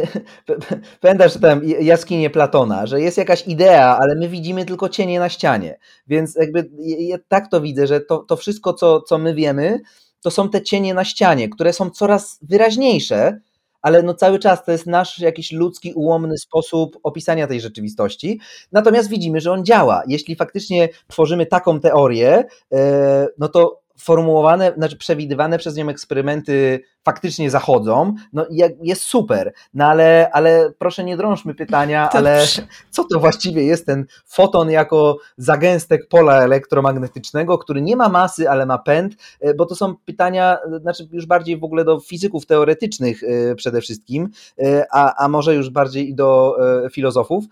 [1.01, 5.77] pamiętasz tam jaskinie Platona, że jest jakaś idea, ale my widzimy tylko cienie na ścianie.
[6.07, 9.79] Więc jakby ja tak to widzę, że to, to wszystko, co, co my wiemy,
[10.21, 13.39] to są te cienie na ścianie, które są coraz wyraźniejsze,
[13.85, 18.39] ale no cały czas to jest nasz jakiś ludzki, ułomny sposób opisania tej rzeczywistości.
[18.71, 20.03] Natomiast widzimy, że on działa.
[20.07, 22.43] Jeśli faktycznie tworzymy taką teorię,
[22.73, 28.45] e, no to formułowane, znaczy przewidywane przez nią eksperymenty faktycznie zachodzą, no
[28.81, 32.45] jest super, no ale, ale proszę nie drążmy pytania, ale
[32.89, 38.65] co to właściwie jest ten foton jako zagęstek pola elektromagnetycznego, który nie ma masy, ale
[38.65, 43.23] ma pęd, e, bo to są pytania, znaczy już bardziej w ogóle do fizyków teoretycznych
[43.23, 46.55] e, przede wszystkim, e, a, a może już bardziej i do
[46.91, 47.45] filozofów.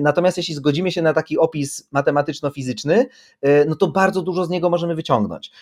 [0.00, 3.06] Natomiast jeśli zgodzimy się na taki opis matematyczno-fizyczny,
[3.66, 5.52] no to bardzo dużo z niego możemy wyciągnąć,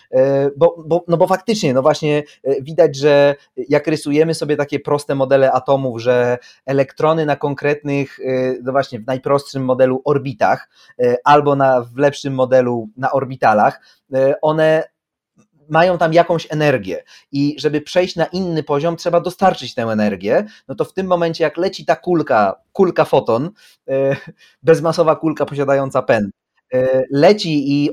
[0.56, 2.22] bo, bo, no bo faktycznie, no właśnie
[2.62, 3.27] widać, że
[3.68, 9.06] jak rysujemy sobie takie proste modele atomów, że elektrony na konkretnych, y, no właśnie w
[9.06, 10.68] najprostszym modelu orbitach,
[11.02, 13.80] y, albo na, w lepszym modelu na orbitalach,
[14.14, 14.84] y, one
[15.68, 17.04] mają tam jakąś energię.
[17.32, 21.44] I żeby przejść na inny poziom, trzeba dostarczyć tę energię, no to w tym momencie
[21.44, 23.50] jak leci ta kulka, kulka foton,
[24.62, 26.30] bezmasowa kulka posiadająca pęd,
[27.10, 27.90] leci i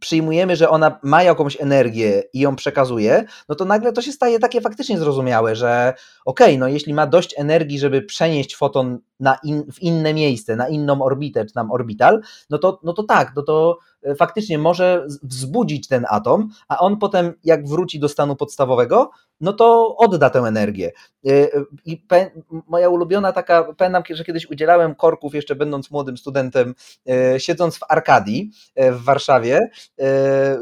[0.00, 4.38] przyjmujemy, że ona ma jakąś energię i ją przekazuje, no to nagle to się staje
[4.38, 9.38] takie faktycznie zrozumiałe, że okej, okay, no jeśli ma dość energii, żeby przenieść foton na
[9.42, 13.32] in, w inne miejsce, na inną orbitę, czy tam orbital, no to, no to tak,
[13.36, 18.36] no to e, faktycznie może wzbudzić ten atom, a on potem jak wróci do stanu
[18.36, 20.92] podstawowego, no to odda tę energię.
[21.26, 21.30] E,
[21.84, 22.02] I
[22.68, 26.74] moja ulubiona taka, pamiętam, że kiedyś udzielałem korków, jeszcze będąc młodym studentem,
[27.08, 29.70] e, siedząc w Arkadii w Warszawie,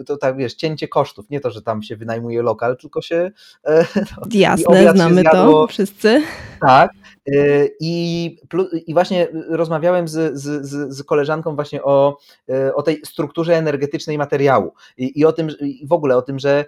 [0.07, 3.31] to tak wiesz, cięcie kosztów, nie to, że tam się wynajmuje lokal, tylko się...
[4.17, 6.23] No, Jasne, znamy to wszyscy.
[6.61, 6.91] Tak,
[7.81, 8.37] i
[8.87, 14.75] i właśnie rozmawiałem z, z, z koleżanką właśnie o, e, o tej strukturze energetycznej materiału
[14.97, 16.65] i, i o tym, i w ogóle o tym, że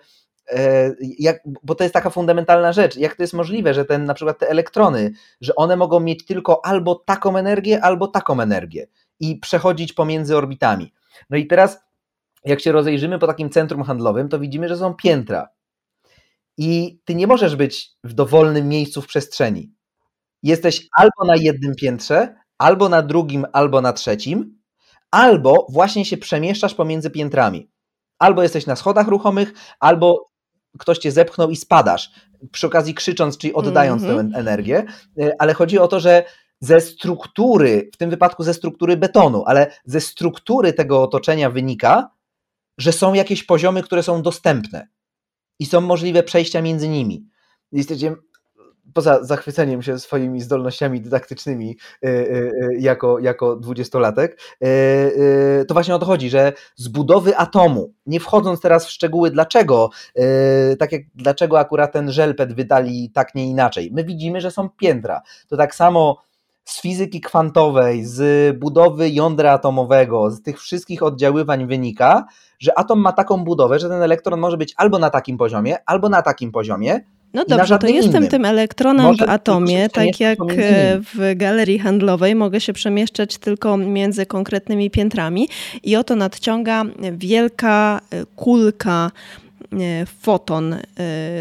[0.49, 4.15] e, jak, bo to jest taka fundamentalna rzecz, jak to jest możliwe, że ten na
[4.15, 8.87] przykład te elektrony, że one mogą mieć tylko albo taką energię, albo taką energię
[9.21, 10.93] i przechodzić pomiędzy orbitami.
[11.31, 11.81] No i teraz,
[12.45, 15.49] jak się rozejrzymy po takim centrum handlowym, to widzimy, że są piętra.
[16.57, 19.73] I ty nie możesz być w dowolnym miejscu w przestrzeni
[20.43, 24.61] jesteś albo na jednym piętrze, albo na drugim, albo na trzecim,
[25.11, 27.71] albo właśnie się przemieszczasz pomiędzy piętrami.
[28.19, 30.31] Albo jesteś na schodach ruchomych, albo
[30.79, 32.11] ktoś cię zepchnął i spadasz,
[32.53, 34.19] przy okazji krzycząc, czyli oddając mm -hmm.
[34.19, 34.41] tę mhm.
[34.41, 34.85] energię,
[35.21, 36.25] e, ale chodzi o to, że
[36.61, 42.11] ze struktury, w tym wypadku ze struktury betonu, ale ze struktury tego otoczenia wynika,
[42.79, 44.89] że są jakieś poziomy, które są dostępne
[45.59, 47.27] i są możliwe przejścia między nimi.
[47.73, 48.17] Jesteście
[48.95, 54.41] poza zachwyceniem się swoimi zdolnościami dydaktycznymi y, y, y, jako, jako dwudziestolatek,
[55.69, 59.91] to właśnie o to chodzi, że z budowy atomu, nie wchodząc teraz w szczegóły dlaczego,
[60.79, 65.21] tak jak dlaczego akurat ten żelpet wydali tak nie inaczej, my widzimy, że są piętra.
[65.49, 66.17] To tak samo
[66.65, 72.25] z fizyki kwantowej, z budowy jądra atomowego, z tych wszystkich oddziaływań wynika,
[72.59, 76.09] że atom ma taką budowę, że ten elektron może być albo na takim poziomie, albo
[76.09, 77.01] na takim poziomie,
[77.35, 78.31] no dobrze, to jestem innym.
[78.31, 83.77] tym elektronem Może w atomie, tak jak e, w galerii handlowej mogę się przemieszczać tylko
[83.77, 85.49] między konkretnymi piętrami
[85.83, 89.11] i oto nadciąga wielka e, kulka
[89.73, 90.77] e, foton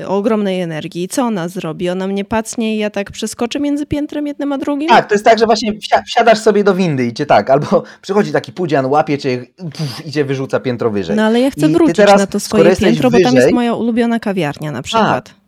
[0.08, 1.08] o ogromnej energii.
[1.08, 1.90] Co ona zrobi?
[1.90, 4.90] Ona mnie pacnie i ja tak przeskoczę między piętrem jednym a drugim?
[4.90, 5.74] Tak, to jest tak, że właśnie
[6.08, 10.12] wsiadasz sobie do windy i cię tak, albo przychodzi taki pudzian, łapie cię puf, i
[10.12, 11.16] cię wyrzuca piętro wyżej.
[11.16, 13.52] No ale ja chcę I wrócić teraz, na to swoje piętro, wyżej, bo tam jest
[13.52, 15.30] moja ulubiona kawiarnia na przykład.
[15.36, 15.39] A,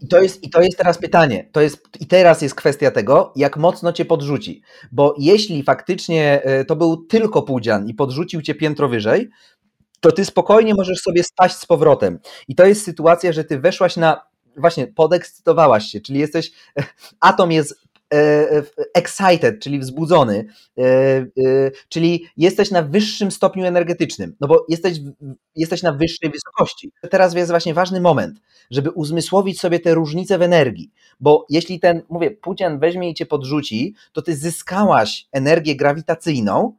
[0.00, 1.48] i to, jest, I to jest teraz pytanie.
[1.52, 4.62] To jest, I teraz jest kwestia tego, jak mocno cię podrzuci.
[4.92, 9.30] Bo jeśli faktycznie e, to był tylko pudzian i podrzucił cię piętro wyżej,
[10.00, 12.18] to ty spokojnie możesz sobie spaść z powrotem.
[12.48, 14.30] I to jest sytuacja, że ty weszłaś na.
[14.56, 16.50] Właśnie, podekscytowałaś się, czyli jesteś.
[17.20, 17.89] Atom jest E, e,
[18.94, 20.46] excited, czyli wzbudzony,
[20.78, 20.84] e,
[21.88, 24.98] czyli jesteś na wyższym stopniu energetycznym, no bo jesteś,
[25.56, 26.92] jesteś na wyższej wysokości.
[27.10, 32.02] Teraz jest właśnie ważny moment, żeby uzmysłowić sobie te różnice w energii, bo jeśli ten,
[32.08, 36.74] mówię, Putin weźmie i cię podrzuci, to ty zyskałaś energię grawitacyjną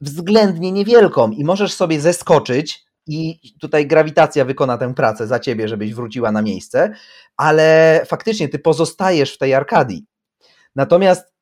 [0.00, 5.94] względnie niewielką i możesz sobie zeskoczyć i tutaj grawitacja wykona tę pracę za ciebie, żebyś
[5.94, 6.94] wróciła na miejsce,
[7.36, 10.04] ale faktycznie ty pozostajesz w tej arkadii.
[10.76, 11.32] Natomiast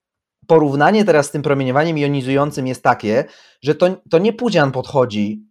[0.47, 3.25] porównanie teraz z tym promieniowaniem jonizującym jest takie,
[3.62, 5.42] że to, to nie pudzian podchodzi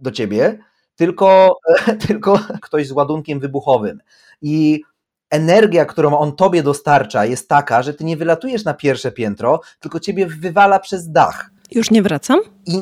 [0.00, 0.58] do ciebie,
[0.96, 1.58] tylko,
[2.06, 4.00] tylko ktoś z ładunkiem wybuchowym.
[4.42, 4.82] I
[5.30, 10.00] energia, którą on tobie dostarcza, jest taka, że ty nie wylatujesz na pierwsze piętro, tylko
[10.00, 11.50] ciebie wywala przez dach.
[11.70, 12.40] Już nie wracam?
[12.66, 12.76] I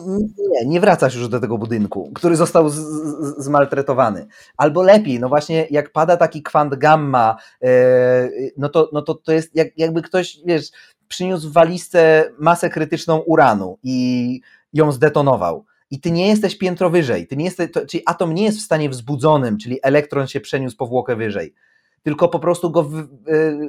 [0.51, 4.27] nie, nie wracasz już do tego budynku, który został z, z, zmaltretowany.
[4.57, 9.33] Albo lepiej, no właśnie, jak pada taki kwant gamma, e, no, to, no to to
[9.33, 10.70] jest jak, jakby ktoś, wiesz,
[11.09, 14.40] przyniósł w walizce masę krytyczną uranu i
[14.72, 15.64] ją zdetonował.
[15.90, 18.64] I ty nie jesteś piętro wyżej, ty nie jesteś, to, czyli atom nie jest w
[18.64, 21.55] stanie wzbudzonym, czyli elektron się przeniósł powłokę wyżej,
[22.03, 23.09] tylko po prostu go, w,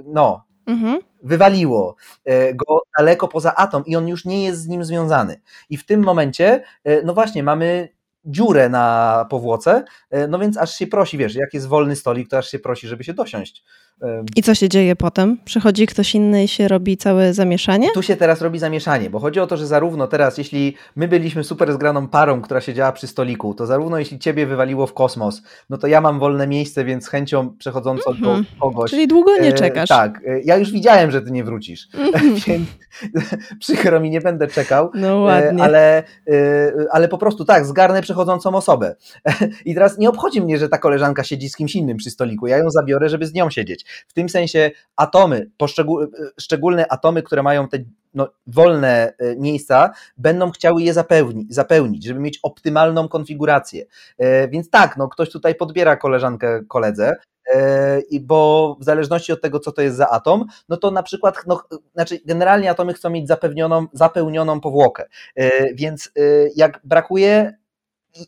[0.06, 0.99] no, mhm.
[1.23, 5.41] wywaliło e, go daleko poza atom i on już nie jest z nim związany.
[5.69, 7.89] I w tym momencie, e, no właśnie, mamy
[8.25, 12.38] dziurę na powłoce, e, no więc aż się prosi, wiesz, jak jest wolny stolik, to
[12.38, 13.63] aż się prosi, żeby się dosiąść.
[14.36, 15.38] I co się dzieje potem?
[15.45, 17.91] Przychodzi ktoś inny i się robi całe zamieszanie?
[17.93, 21.43] Tu się teraz robi zamieszanie, bo chodzi o to, że zarówno teraz, jeśli my byliśmy
[21.43, 25.77] super zgraną parą, która siedziała przy stoliku, to zarówno jeśli ciebie wywaliło w kosmos, no
[25.77, 28.25] to ja mam wolne miejsce, więc z chęcią przechodzącą mm -hmm.
[28.25, 28.60] do mhm.
[28.60, 28.91] kogoś.
[28.91, 29.89] Czyli długo nie e, czekasz.
[29.89, 32.39] tak, e, ja już widziałem, że ty nie wrócisz, mm -hmm.
[32.47, 32.67] więc
[33.60, 34.91] przykro mi, nie będę czekał.
[34.93, 35.62] No ładnie.
[35.62, 38.95] E, ale, e, ale po prostu tak, zgarnę przechodzącą osobę.
[39.65, 42.57] I teraz nie obchodzi mnie, że ta koleżanka siedzi z kimś innym przy stoliku, ja
[42.57, 43.86] ją zabiorę, żeby z nią siedzieć.
[44.08, 45.50] W tym sensie atomy,
[46.39, 47.80] szczególne atomy, które mają te
[48.17, 53.86] no, wolne e, miejsca, będą chciały je zapełnić, zapełnić, żeby mieć optymalną konfigurację.
[54.17, 57.15] E, więc tak, no, ktoś tutaj podbiera koleżankę koledze,
[57.54, 61.36] e, bo w zależności od tego, co to jest za atom, no to na przykład,
[61.47, 65.06] no, znaczy generalnie atomy chcą mieć zapewnioną, zapełnioną powłokę,
[65.73, 66.12] więc
[66.56, 67.58] jak brakuje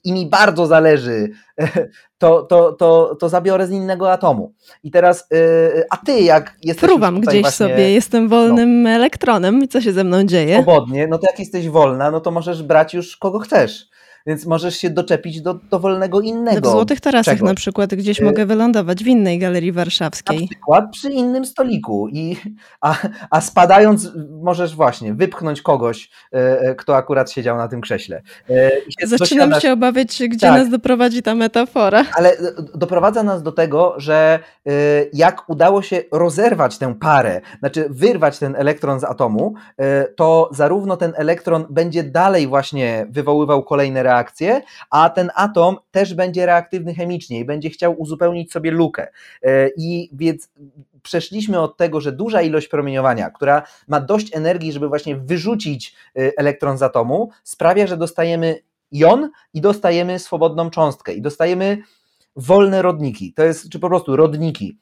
[0.04, 1.30] i mi bardzo zależy,
[2.18, 4.54] to, to, to, to zabiorę z innego atomu.
[4.84, 6.90] I teraz, y, a ty jak jesteś.
[6.90, 9.68] Fruwam gdzieś właśnie, sobie, jestem wolnym no, elektronem.
[9.68, 10.62] Co się ze mną dzieje?
[10.64, 13.90] Swobodnie, no to jak jesteś wolna, no to możesz brać już kogo chcesz
[14.28, 16.70] więc możesz się doczepić do dowolnego innego.
[16.70, 17.50] W Złotych Tarasach czegoś.
[17.50, 20.42] na przykład gdzieś y mogę wylądować w innej galerii warszawskiej.
[20.42, 22.38] Na przykład przy innym stoliku, i,
[22.82, 22.96] a,
[23.30, 24.10] a spadając
[24.42, 26.10] możesz właśnie wypchnąć kogoś,
[26.72, 28.22] y, kto akurat siedział na tym krześle.
[28.50, 28.72] Y,
[29.04, 29.64] Zaczynam dosiadasz...
[29.64, 30.60] się obawiać, gdzie tak.
[30.60, 32.06] nas doprowadzi ta metafora.
[32.16, 32.38] Ale
[32.76, 34.40] doprowadza nas do tego, że
[35.14, 39.54] jak udało się rozerwać tę parę, znaczy wyrwać ten elektron z atomu,
[40.16, 46.46] to zarówno ten elektron będzie dalej właśnie wywoływał kolejne reakcję, a ten atom też będzie
[46.46, 49.08] reaktywny chemicznie i będzie chciał uzupełnić sobie lukę.
[49.44, 50.50] E, I więc
[51.04, 56.32] przeszliśmy od tego, że duża ilość promieniowania, która ma dość energii, żeby właśnie wyrzucić e,
[56.38, 58.60] elektron z atomu, sprawia, że dostajemy
[58.92, 61.78] jon i dostajemy swobodną cząstkę i dostajemy
[62.36, 63.34] wolne rodniki.
[63.34, 64.78] To jest, czy po prostu rodniki.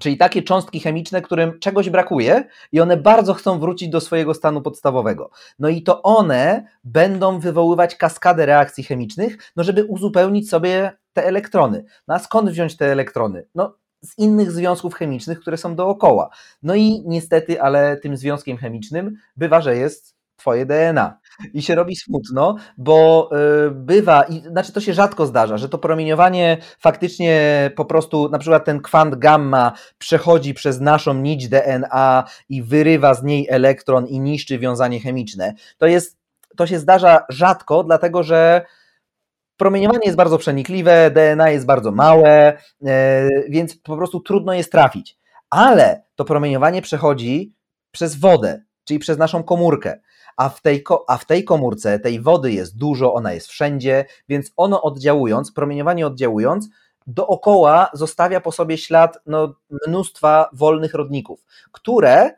[0.00, 4.62] Czyli takie cząstki chemiczne, którym czegoś brakuje i one bardzo chcą wrócić do swojego stanu
[4.62, 5.30] podstawowego.
[5.58, 11.84] No i to one będą wywoływać kaskadę reakcji chemicznych, no żeby uzupełnić sobie te elektrony.
[12.08, 13.46] No a skąd wziąć te elektrony?
[13.54, 16.30] No z innych związków chemicznych, które są dookoła.
[16.62, 21.18] No i niestety, ale tym związkiem chemicznym bywa, że jest twoje DNA
[21.54, 23.30] i się robi smutno, bo
[23.66, 28.38] y, bywa, i, znaczy to się rzadko zdarza, że to promieniowanie faktycznie po prostu, na
[28.38, 34.20] przykład ten kwant gamma przechodzi przez naszą nić DNA i wyrywa z niej elektron i
[34.20, 35.54] niszczy wiązanie chemiczne.
[35.78, 36.18] To jest,
[36.56, 38.62] to się zdarza rzadko, dlatego że
[39.56, 42.88] promieniowanie jest bardzo przenikliwe, DNA jest bardzo małe, y,
[43.48, 45.18] więc po prostu trudno jest trafić.
[45.50, 47.54] Ale to promieniowanie przechodzi
[47.90, 50.00] przez wodę, czyli przez naszą komórkę
[50.42, 54.52] a w, tej, a w tej komórce tej wody jest dużo, ona jest wszędzie, więc
[54.56, 56.68] ono oddziałując, promieniowanie oddziałując,
[57.06, 59.54] dookoła zostawia po sobie ślad no,
[59.86, 62.30] mnóstwa wolnych rodników, które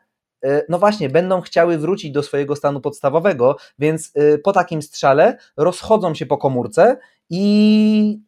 [0.45, 5.39] y, no właśnie, będą chciały wrócić do swojego stanu podstawowego, więc y, po takim strzale
[5.57, 6.97] rozchodzą się po komórce
[7.31, 8.21] i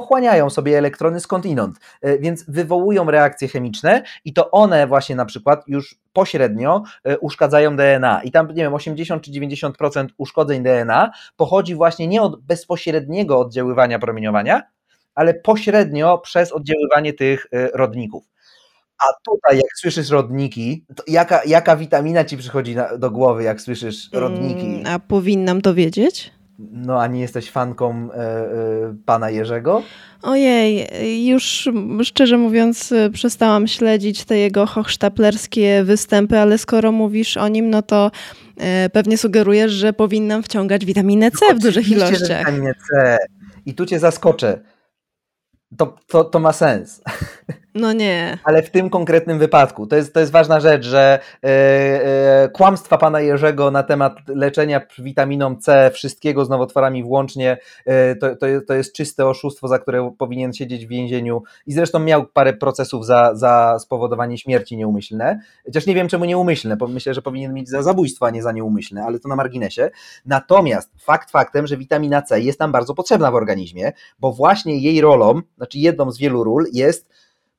[0.00, 5.64] pochłaniają sobie elektrony skądinąd, e, więc wywołują reakcje chemiczne i to one właśnie na przykład
[5.66, 8.22] już pośrednio e, uszkadzają DNA.
[8.22, 13.98] I tam, nie wiem, 80 czy 90% uszkodzeń DNA pochodzi właśnie nie od bezpośredniego oddziaływania
[13.98, 14.62] promieniowania,
[15.14, 18.24] ale pośrednio przez oddziaływanie tych e, rodników.
[18.98, 24.08] A tutaj, jak słyszysz rodniki, jaka, jaka witamina ci przychodzi na, do głowy, jak słyszysz
[24.12, 24.66] rodniki?
[24.66, 26.37] Mm, a powinnam to wiedzieć?
[26.58, 29.82] No, a nie jesteś fanką e, e, pana Jerzego?
[30.22, 30.88] Ojej,
[31.26, 31.68] już
[32.02, 38.10] szczerze mówiąc, przestałam śledzić te jego hochsztaplerskie występy, ale skoro mówisz o nim, no to
[38.56, 42.38] e, pewnie sugerujesz, że powinnam wciągać witaminę C w dużych ilościach.
[42.38, 43.16] Witaminę C.
[43.66, 44.60] I tu cię zaskoczę.
[45.76, 47.00] To, to, to ma sens.
[47.78, 48.38] No nie.
[48.44, 53.20] Ale w tym konkretnym wypadku, to jest, to jest ważna rzecz, że e, kłamstwa pana
[53.20, 58.74] Jerzego na temat leczenia witaminą C wszystkiego z nowotworami włącznie, e, to, to, jest, to
[58.74, 63.34] jest czyste oszustwo, za które powinien siedzieć w więzieniu i zresztą miał parę procesów za,
[63.34, 67.82] za spowodowanie śmierci nieumyślne, chociaż nie wiem czemu nieumyślne, bo myślę, że powinien mieć za
[67.82, 69.90] zabójstwo, a nie za nieumyślne, ale to na marginesie.
[70.26, 75.00] Natomiast fakt faktem, że witamina C jest nam bardzo potrzebna w organizmie, bo właśnie jej
[75.00, 77.08] rolą, znaczy jedną z wielu ról jest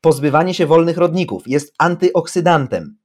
[0.02, 3.00] pozbywanie się wolnych rodników, jest antyoksydantem.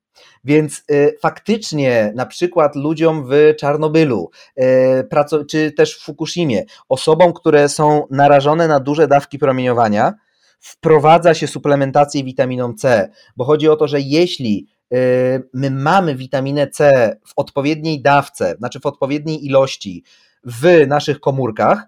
[0.44, 4.30] Więc y, faktycznie na przykład ludziom w Czarnobylu,
[4.61, 10.14] y, czy też w Fukushimie, osobom, które są narażone na duże dawki promieniowania,
[10.61, 16.68] wprowadza się suplementację witaminą C, bo chodzi o to, że jeśli y, my mamy witaminę
[16.68, 20.04] C w odpowiedniej dawce, znaczy w odpowiedniej ilości
[20.44, 21.83] w naszych komórkach,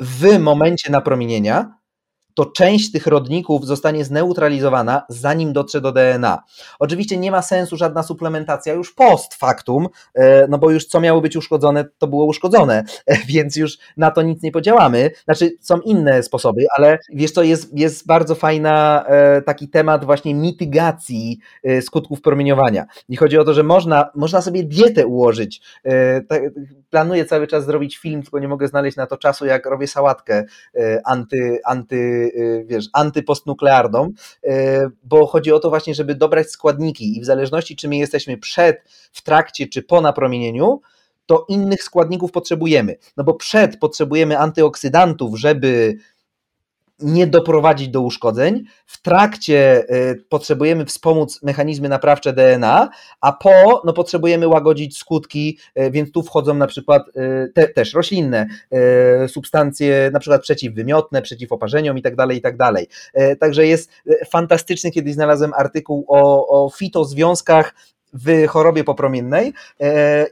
[0.00, 1.78] w momencie napromienienia,
[2.36, 6.42] to część tych rodników zostanie zneutralizowana, zanim dotrze do DNA.
[6.78, 11.20] Oczywiście nie ma sensu żadna suplementacja już post factum, e, no bo już co miało
[11.20, 12.84] być uszkodzone, to było uszkodzone,
[13.28, 15.10] więc już na to nic nie podziałamy.
[15.24, 20.34] Znaczy, są inne sposoby, ale wiesz co, jest, jest bardzo fajna e, taki temat właśnie
[20.34, 22.86] mitygacji e, skutków promieniowania.
[23.08, 25.60] I chodzi o to, że można, można sobie dietę ułożyć.
[26.96, 30.44] Planuję cały czas zrobić film, tylko nie mogę znaleźć na to czasu, jak robię sałatkę
[31.04, 31.96] anty, anty
[32.36, 34.12] Y, wiesz, antypostnuklearną,
[34.44, 34.50] y,
[35.04, 38.82] bo chodzi o to właśnie, żeby dobrać składniki i w zależności czy my jesteśmy przed,
[39.12, 40.80] w trakcie czy po napromienieniu,
[41.26, 42.96] to innych składników potrzebujemy.
[43.16, 45.96] No bo przed potrzebujemy antyoksydantów, żeby
[46.98, 48.64] nie doprowadzić do uszkodzeń.
[48.86, 52.88] W trakcie y, potrzebujemy wspomóc mechanizmy naprawcze DNA,
[53.20, 57.94] a po no, potrzebujemy łagodzić skutki, y, więc tu wchodzą na przykład y, te, też
[57.94, 58.46] roślinne
[59.28, 62.88] substancje, na przykład przeciwwymiotne, przeciwoparzeniom tak dalej, tak dalej.
[63.40, 63.90] Także jest
[64.30, 67.74] fantastyczny, kiedyś znalazłem artykuł o, o fitozwiązkach
[68.12, 69.52] w chorobie popromiennej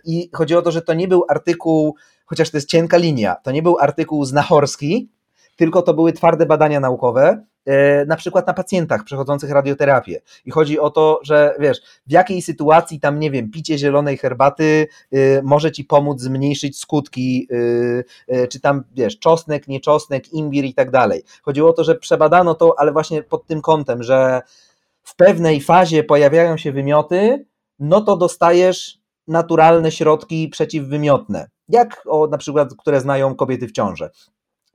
[0.05, 1.94] i chodzi o to, że to nie był artykuł,
[2.27, 5.09] chociaż to jest cienka linia, to nie był artykuł znachorski,
[5.57, 10.21] tylko to były twarde badania naukowe, e, na przykład na pacjentach przechodzących radioterapię.
[10.45, 14.87] I chodzi o to, że wiesz, w jakiej sytuacji tam, nie wiem, picie zielonej herbaty
[15.14, 20.90] y, może ci pomóc zmniejszyć skutki, y, czy tam, wiesz, czosnek, nieczosnek, imbir i tak
[20.90, 21.23] dalej.
[21.43, 24.43] Chodziło o to, że przebadano to, ale właśnie pod tym kątem, że
[25.03, 27.47] w pewnej fazie pojawiają się wymioty,
[27.79, 31.49] no to dostajesz naturalne środki przeciwwymiotne.
[31.69, 34.11] Jak o, na przykład, które znają kobiety w ciąży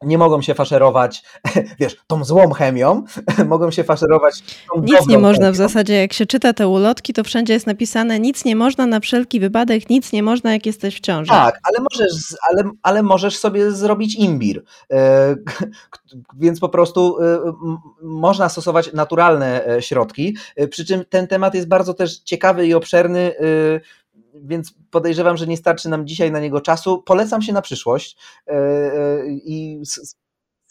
[0.04, 1.24] nie mogą się faszerować,
[1.80, 3.04] wiesz, tą złą chemią,
[3.46, 4.44] mogą się faszerować
[4.76, 5.54] tą Nic nie można chemią.
[5.54, 9.00] w zasadzie, jak się czyta te ulotki, to wszędzie jest napisane nic nie można na
[9.00, 11.32] wszelki wypadek, nic nie można, jak jesteś w ciąży.
[11.32, 15.36] Tak, ale możesz, ale, ale możesz sobie zrobić imbir, e,
[16.38, 17.40] więc po prostu e,
[18.02, 20.38] można stosować naturalne e, środki,
[20.70, 23.34] przy czym ten temat jest bardzo też ciekawy i obszerny,
[24.43, 27.04] więc podejrzewam, że nie starczy nam dzisiaj na niego czasu.
[27.04, 30.15] Polecam się na przyszłość e, e, i z,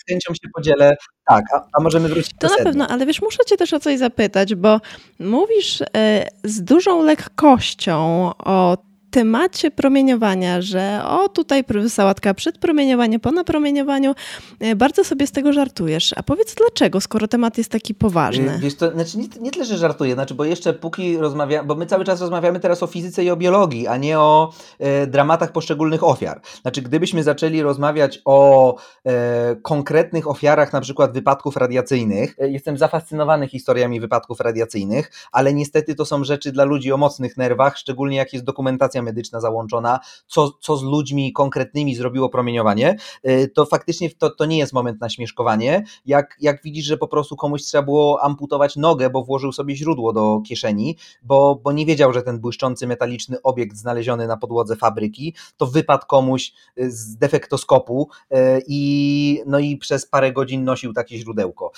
[0.09, 0.97] chęcią się podzielę.
[1.29, 3.73] Tak, a, a możemy wrócić to do To na pewno, ale wiesz, muszę cię też
[3.73, 4.81] o coś zapytać, bo
[5.19, 8.77] mówisz e, z dużą lekkością o
[9.11, 14.15] temacie promieniowania, że o tutaj sałatka przed promieniowaniem, po napromieniowaniu,
[14.61, 16.15] e, bardzo sobie z tego żartujesz.
[16.17, 18.59] A powiedz dlaczego, skoro temat jest taki poważny?
[18.59, 21.87] Wiesz, to znaczy nie, nie tyle, że żartuję, znaczy, bo jeszcze póki rozmawiamy, bo my
[21.87, 26.05] cały czas rozmawiamy teraz o fizyce i o biologii, a nie o e, dramatach poszczególnych
[26.05, 26.41] ofiar.
[26.63, 33.49] Znaczy, gdybyśmy zaczęli rozmawiać o e, konkretnych ofiarach, na przykład wypadków radiacyjnych, e, jestem zafascynowany
[33.49, 38.33] historiami wypadków radiacyjnych, ale niestety to są rzeczy dla ludzi o mocnych nerwach, szczególnie jak
[38.33, 42.97] jest dokumentacja medyczna załączona, co, co z ludźmi konkretnymi zrobiło promieniowanie,
[43.29, 45.85] y, to faktycznie to, to nie jest moment na śmieszkowanie.
[46.07, 50.13] Jak, jak widzisz, że po prostu komuś trzeba było amputować nogę, bo włożył sobie źródło
[50.13, 55.35] do kieszeni, bo, bo nie wiedział, że ten błyszczący metaliczny obiekt znaleziony na podłodze fabryki
[55.57, 61.19] to wypadł komuś y, z defektoskopu y, i, no i przez parę godzin nosił takie
[61.19, 61.73] źródełko.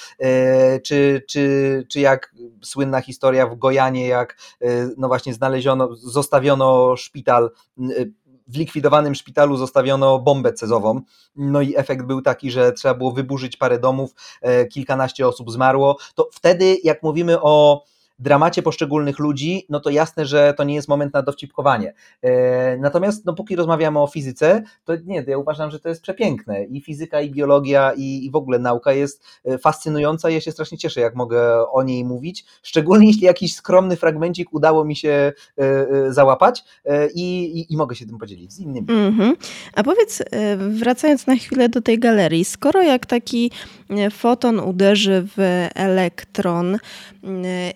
[0.82, 4.36] Czy, czy, czy jak słynna historia w Gojanie, jak
[4.96, 8.12] no właśnie znaleziono, zostawiono szpital y,
[8.46, 11.00] w likwidowanym szpitalu zostawiono bombę cezową.
[11.36, 15.96] No i efekt był taki, że trzeba było wyburzyć parę domów, e, kilkanaście osób zmarło.
[16.14, 17.84] To wtedy, jak mówimy o
[18.20, 21.94] dramacie poszczególnych ludzi, no to jasne, że to nie jest moment na dowcipkowanie.
[22.22, 26.64] E, natomiast no, póki rozmawiamy o fizyce, to nie, ja uważam, że to jest przepiękne.
[26.64, 30.78] I fizyka, i biologia, i, i w ogóle nauka jest e, fascynująca ja się strasznie
[30.78, 36.12] cieszę, jak mogę o niej mówić, szczególnie jeśli jakiś skromny fragmencik udało mi się e,
[36.12, 36.64] załapać
[37.14, 38.86] i, i, i mogę się tym podzielić z innymi.
[38.90, 39.34] Mm -hmm.
[39.74, 40.22] A powiedz,
[40.56, 43.50] wracając na chwilę do tej galerii, skoro jak taki
[44.10, 46.78] foton uderzy w elektron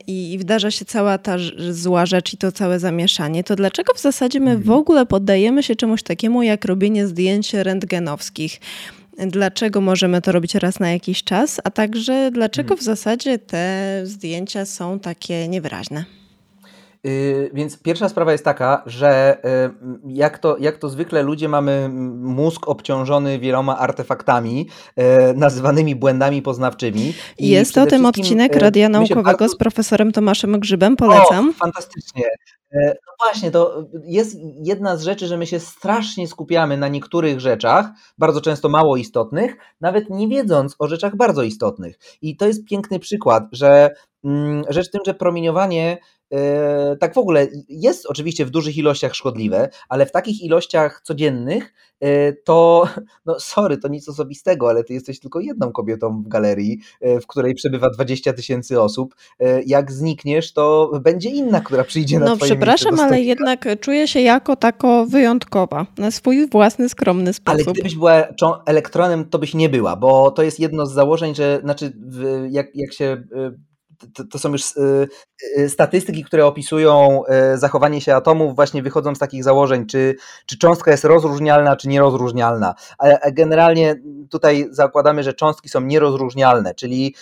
[0.07, 1.37] i wydarza się cała ta
[1.71, 4.79] zła rzecz i to całe zamieszanie, to dlaczego w zasadzie my w mhm.
[4.79, 8.61] ogóle poddajemy się czemuś takiemu jak robienie zdjęć rentgenowskich?
[9.19, 12.81] dlaczego możemy to robić raz na jakiś czas, a także dlaczego hmm.
[12.81, 16.05] w zasadzie te zdjęcia są takie niewyraźne.
[17.05, 19.39] Yy, więc pierwsza sprawa jest taka, że
[20.05, 21.89] yy, jak to, jak to zwykle ludzie mamy
[22.19, 25.05] mózg obciążony wieloma artefaktami, yy,
[25.37, 27.15] nazywanymi błędami poznawczymi.
[27.39, 29.49] Jest o tym odcinek Radia Naukowego bardzo...
[29.49, 31.49] z profesorem Tomaszem Grzybem, polecam.
[31.49, 32.25] O, fantastycznie.
[32.75, 37.41] E, no właśnie, to jest jedna z rzeczy, że my się strasznie skupiamy na niektórych
[37.41, 37.87] rzeczach,
[38.19, 41.99] bardzo często mało istotnych, nawet nie wiedząc o rzeczach bardzo istotnych.
[42.23, 43.95] I to jest piękny przykład, że
[44.69, 45.99] rzecz w tym, że promieniowanie
[46.35, 51.75] E, tak w ogóle jest oczywiście w dużych ilościach szkodliwe, ale w takich ilościach codziennych
[52.01, 52.89] e, to,
[53.27, 57.27] no sorry, to nic osobistego, ale ty jesteś tylko jedną kobietą w galerii, e, w
[57.27, 59.15] której przebywa 20 tysięcy osób.
[59.67, 64.09] Jak znikniesz, to będzie inna, która przyjdzie na no, twoje No przepraszam, ale jednak czuję
[64.09, 67.61] się jako tako wyjątkowa, na swój własny, skromny sposób.
[67.67, 68.29] Ale gdybyś była
[68.67, 71.93] elektronem, to byś nie była, bo to jest jedno z założeń, że znaczy
[72.51, 73.23] jak, jak się
[74.15, 75.09] to, to, są już y,
[75.59, 77.23] y, statystyki, które opisują
[77.55, 80.17] y, zachowanie się atomów, właśnie wychodzą z takich założeń, czy,
[80.47, 82.75] czy cząstka jest rozróżnialna, czy nierozróżnialna.
[82.99, 87.15] A generalnie tutaj zakładamy, że cząstki są nierozróżnialne, czyli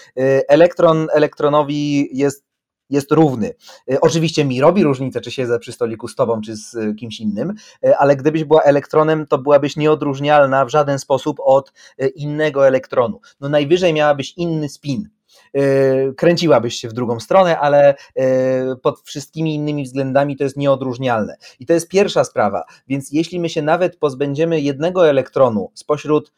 [0.48, 2.44] elektron elektronowi jest
[2.90, 3.54] jest równy.
[4.00, 7.54] Oczywiście mi robi różnicę, czy siedzę przy stoliku z tobą, czy z kimś innym,
[7.98, 11.72] ale gdybyś była elektronem, to byłabyś nieodróżnialna w żaden sposób od
[12.14, 13.20] innego elektronu.
[13.40, 15.08] No najwyżej miałabyś inny spin,
[16.16, 21.36] kręciłabyś się w drugą stronę, ale e, pod wszystkimi innymi względami to jest nieodróżnialne.
[21.60, 22.64] I to jest pierwsza sprawa.
[22.88, 26.32] Więc jeśli my się nawet pozbędziemy jednego elektronu spośród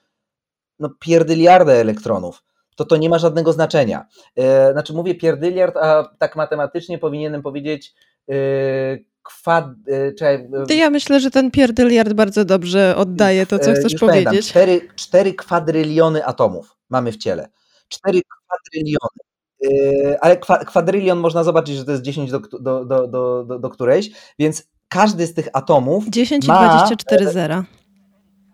[0.78, 2.42] no, pierdyliarda elektronów,
[2.76, 4.06] to to nie ma żadnego znaczenia.
[4.36, 7.94] E, znaczy mówię pierdyliard, a tak matematycznie powinienem powiedzieć
[9.22, 9.66] kwad...
[10.18, 14.48] Czekaj, ja myślę, że ten pierdyliard bardzo dobrze oddaje to, co chcesz powiedzieć.
[14.48, 17.48] Cztery, cztery kwadryliony atomów mamy w ciele.
[17.88, 19.24] 4 kwadryliony.
[19.60, 24.10] Yy, ale kwadrylion można zobaczyć, że to jest 10 do, do, do, do, do którejś,
[24.38, 27.64] więc każdy z tych atomów 10 i ma, 24 zera.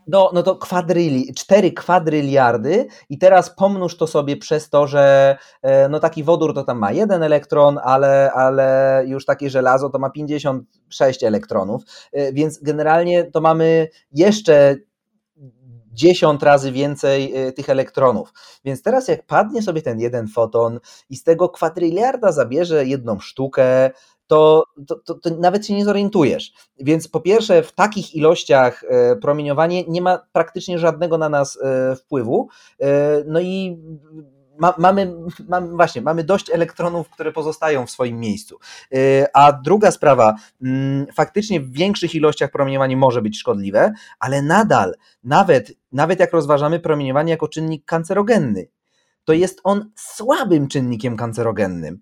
[0.06, 5.88] No, no to kwadryli, 4 kwadryliardy i teraz pomnóż to sobie przez to, że e,
[5.88, 10.10] no taki wodór to tam ma jeden elektron, ale, ale już takie żelazo to ma
[10.10, 14.76] 56 elektronów, e, więc generalnie to mamy jeszcze
[15.92, 18.32] 10 razy więcej y, tych elektronów.
[18.64, 20.80] Więc teraz jak padnie sobie ten jeden foton
[21.10, 23.90] i z tego kwadryliarda zabierze jedną sztukę,
[24.26, 26.52] to, to, to, to, nawet się nie zorientujesz.
[26.78, 31.96] Więc po pierwsze, w takich ilościach y, promieniowanie nie ma praktycznie żadnego na nas y,
[31.96, 32.48] wpływu.
[33.26, 33.78] No i
[34.60, 35.14] ma, mamy,
[35.48, 38.58] mamy, właśnie, mamy dość elektronów, które pozostają w swoim miejscu.
[38.94, 44.94] Y, a druga sprawa, mm, faktycznie w większych ilościach promieniowanie może być szkodliwe, ale nadal,
[45.24, 48.68] nawet, nawet jak rozważamy promieniowanie jako czynnik kancerogenny,
[49.24, 52.00] to jest on słabym czynnikiem kancerogennym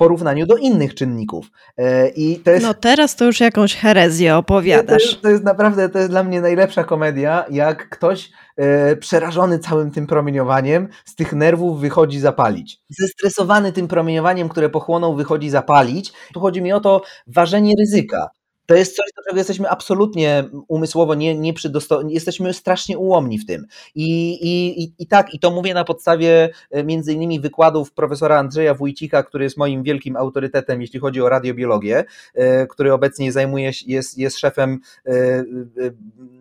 [0.00, 1.50] porównaniu do innych czynników.
[1.78, 5.02] E, I to jest, no teraz to już jakąś herezję opowiadasz.
[5.02, 9.58] To jest, to jest naprawdę, to jest dla mnie najlepsza komedia, jak ktoś e, przerażony
[9.58, 12.80] całym tym promieniowaniem z tych nerwów wychodzi zapalić.
[12.88, 16.12] Zestresowany tym promieniowaniem, które pochłoną, wychodzi zapalić.
[16.34, 18.30] Tu chodzi mi o to ważenie ryzyka
[18.70, 23.46] to jest coś, do czego jesteśmy absolutnie umysłowo nie, nie przydostosowani, jesteśmy strasznie ułomni w
[23.46, 23.66] tym.
[23.94, 28.74] I, i, i, tak, i to mówię na podstawie e, między innymi wykładów profesora Andrzeja
[28.74, 32.04] Wójcika, który jest moim wielkim autorytetem, jeśli chodzi o radiobiologię,
[32.34, 35.44] e, który obecnie zajmuje się, jest, jest szefem e,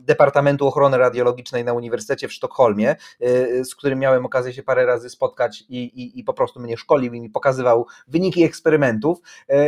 [0.02, 2.96] Departamentu Ochrony Radiologicznej na Uniwersytecie w Sztokholmie,
[3.64, 7.14] z którym miałem okazję się parę razy spotkać i, i, i po prostu mnie szkolił
[7.14, 9.18] i mi pokazywał wyniki eksperymentów.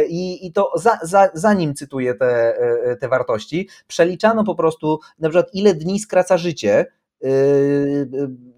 [0.07, 5.49] I, i to za, za, cytuję te E, te, wartości, przeliczano po prostu na przykład
[5.53, 6.85] ile dni skraca życie,
[7.23, 7.27] e,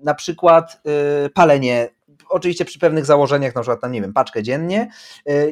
[0.03, 0.81] na przykład
[1.25, 1.89] e, palenie.
[2.29, 4.89] Oczywiście przy pewnych założeniach, na przykład, tam, nie wiem, paczkę dziennie,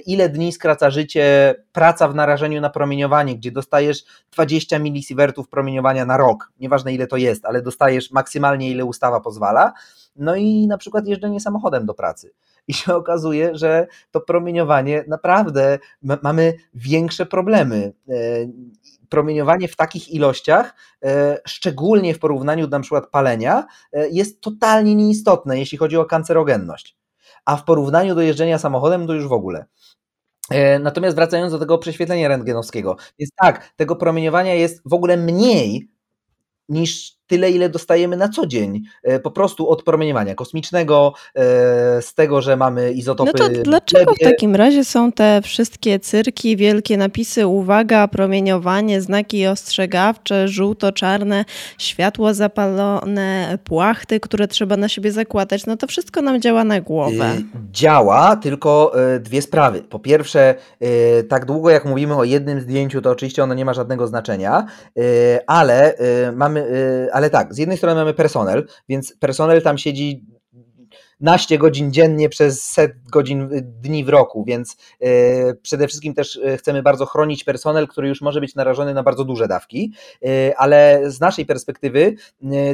[0.06, 6.18] ile dni skraca życie praca w narażeniu na promieniowanie, gdzie dostajesz 20 milisiewertów promieniowania na
[6.18, 9.74] rok, nieważne ile to jest, ale dostajesz maksymalnie ile ustawa pozwala,
[10.16, 12.32] no i na przykład jeżdżenie samochodem do pracy
[12.68, 17.94] i się okazuje, że to promieniowanie naprawdę mamy większe problemy.
[18.10, 18.14] E,
[19.10, 24.96] promieniowanie w takich ilościach, e, szczególnie w porównaniu do na przykład palenia, e, jest totalnie
[24.96, 26.98] nieistotne, jeśli chodzi o kancerogenność.
[27.46, 29.66] A w porównaniu do jeżdżenia samochodem to już w ogóle.
[30.80, 35.90] Natomiast wracając do tego prześwietlenia rentgenowskiego, więc tak, tego promieniowania jest w ogóle mniej
[36.70, 41.42] niż tyle, ile dostajemy na co dzień, e, po prostu od promieniowania kosmicznego, e,
[42.02, 43.32] z tego, że mamy izotopy.
[43.40, 49.48] No to dlaczego w takim razie są te wszystkie cyrki, wielkie napisy, uwaga, promieniowanie, znaki
[49.48, 51.46] ostrzegawcze, żółto-czarne,
[51.78, 55.66] światło zapalone, płachty, które trzeba na siebie zakładać?
[55.66, 57.34] No to wszystko nam działa na głowę.
[57.38, 59.82] Y, działa, tylko y, dwie sprawy.
[59.82, 60.56] Po pierwsze,
[61.30, 64.66] tak długo jak mówimy o jednym zdjęciu, to oczywiście ono nie ma żadnego znaczenia,
[65.48, 65.94] ale
[66.36, 66.68] mamy,
[67.22, 70.26] ale tak, z jednej strony mamy personel, więc personel tam siedzi
[71.20, 76.58] naście godzin dziennie przez set godzin dni w roku, więc e, przede wszystkim też e,
[76.58, 79.94] chcemy bardzo chronić personel, który już może być narażony na bardzo duże dawki,
[80.58, 82.16] ale z naszej perspektywy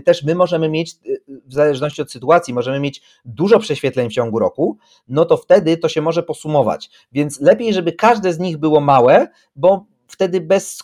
[0.06, 0.96] też my możemy mieć,
[1.28, 4.78] w zależności od sytuacji, możemy mieć dużo prześwietleń w ciągu roku,
[5.08, 9.28] no to wtedy to się może posumować, więc lepiej, żeby każde z nich było małe,
[9.56, 10.84] bo wtedy bez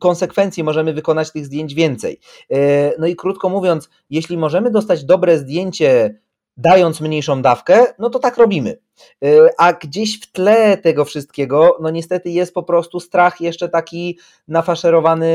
[0.00, 2.20] konsekwencji możemy wykonać tych zdjęć więcej.
[2.98, 6.14] No i krótko mówiąc, jeśli możemy dostać dobre zdjęcie
[6.58, 8.78] dając mniejszą dawkę, no to tak robimy.
[9.24, 14.18] Y, a gdzieś w tle tego wszystkiego, no niestety jest po prostu strach jeszcze taki
[14.48, 15.28] nafaszerowany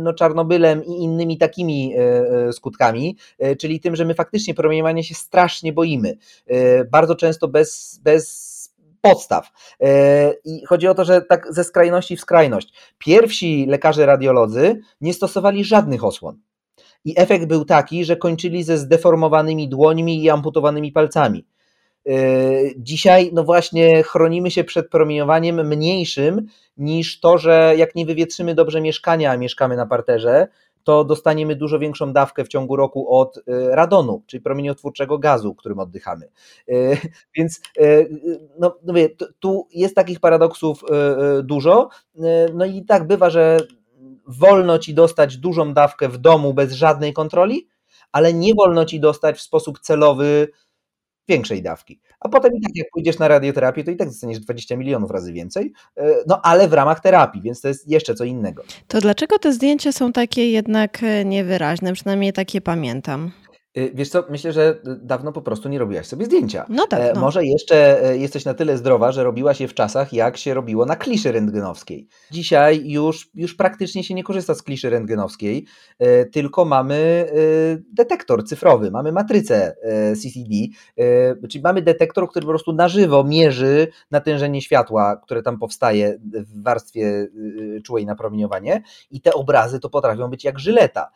[0.00, 1.94] no, Czarnobylem i innymi takimi
[2.48, 3.16] y, skutkami,
[3.58, 6.16] czyli tym, że my faktycznie promieniowania się strasznie boimy.
[6.90, 8.49] Bardzo często bez, bez
[9.00, 9.50] podstaw.
[10.44, 12.72] I chodzi o to, że tak ze skrajności w skrajność.
[12.98, 16.40] Pierwsi lekarze radiolodzy nie stosowali żadnych osłon
[17.04, 21.46] i efekt był taki, że kończyli ze zdeformowanymi dłońmi i amputowanymi palcami.
[22.08, 22.12] E,
[22.76, 26.46] dzisiaj, no właśnie, chronimy się przed promieniowaniem mniejszym
[26.76, 30.48] niż to, że jak nie wywietrzymy dobrze mieszkania, a mieszkamy na parterze,
[30.84, 33.42] to dostaniemy dużo większą dawkę w ciągu roku od e,
[33.76, 36.28] radonu, czyli promieniotwórczego gazu, którym oddychamy.
[36.68, 36.72] E,
[37.36, 37.60] więc
[38.58, 38.94] no, no
[39.40, 40.82] tu jest takich paradoksów
[41.42, 41.88] dużo.
[42.54, 43.60] No i tak bywa, że
[44.26, 47.68] wolno ci dostać dużą dawkę w domu bez żadnej kontroli,
[48.12, 50.48] ale nie wolno ci dostać w sposób celowy
[51.30, 52.00] większej dawki.
[52.20, 55.32] A potem i tak jak pójdziesz na radioterapię, to i tak dostaniesz 20 milionów razy
[55.32, 58.62] więcej, e, no ale w ramach terapii, więc to jest jeszcze co innego.
[58.88, 61.92] To dlaczego te zdjęcia są takie jednak e, niewyraźne?
[61.92, 63.30] Przynajmniej takie pamiętam.
[63.78, 66.66] Y, wiesz co, myślę, że dawno po prostu nie robiłaś sobie zdjęcia.
[66.68, 67.00] No tak.
[67.00, 67.20] E, no.
[67.20, 70.86] Może jeszcze e, jesteś na tyle zdrowa, że robiłaś je w czasach, jak się robiło
[70.86, 72.08] na kliszy rentgenowskiej.
[72.30, 75.66] Dzisiaj już, już praktycznie się nie korzysta z kliszy rentgenowskiej,
[75.98, 77.00] e, tylko mamy
[77.92, 79.76] detektor cyfrowy, mamy matrycę
[80.14, 80.54] CCD,
[81.48, 86.62] czyli mamy detektor, który po prostu na żywo mierzy natężenie światła, które tam powstaje w
[86.62, 87.28] warstwie
[87.84, 91.10] czułej na promieniowanie i te obrazy to potrafią być jak żyleta.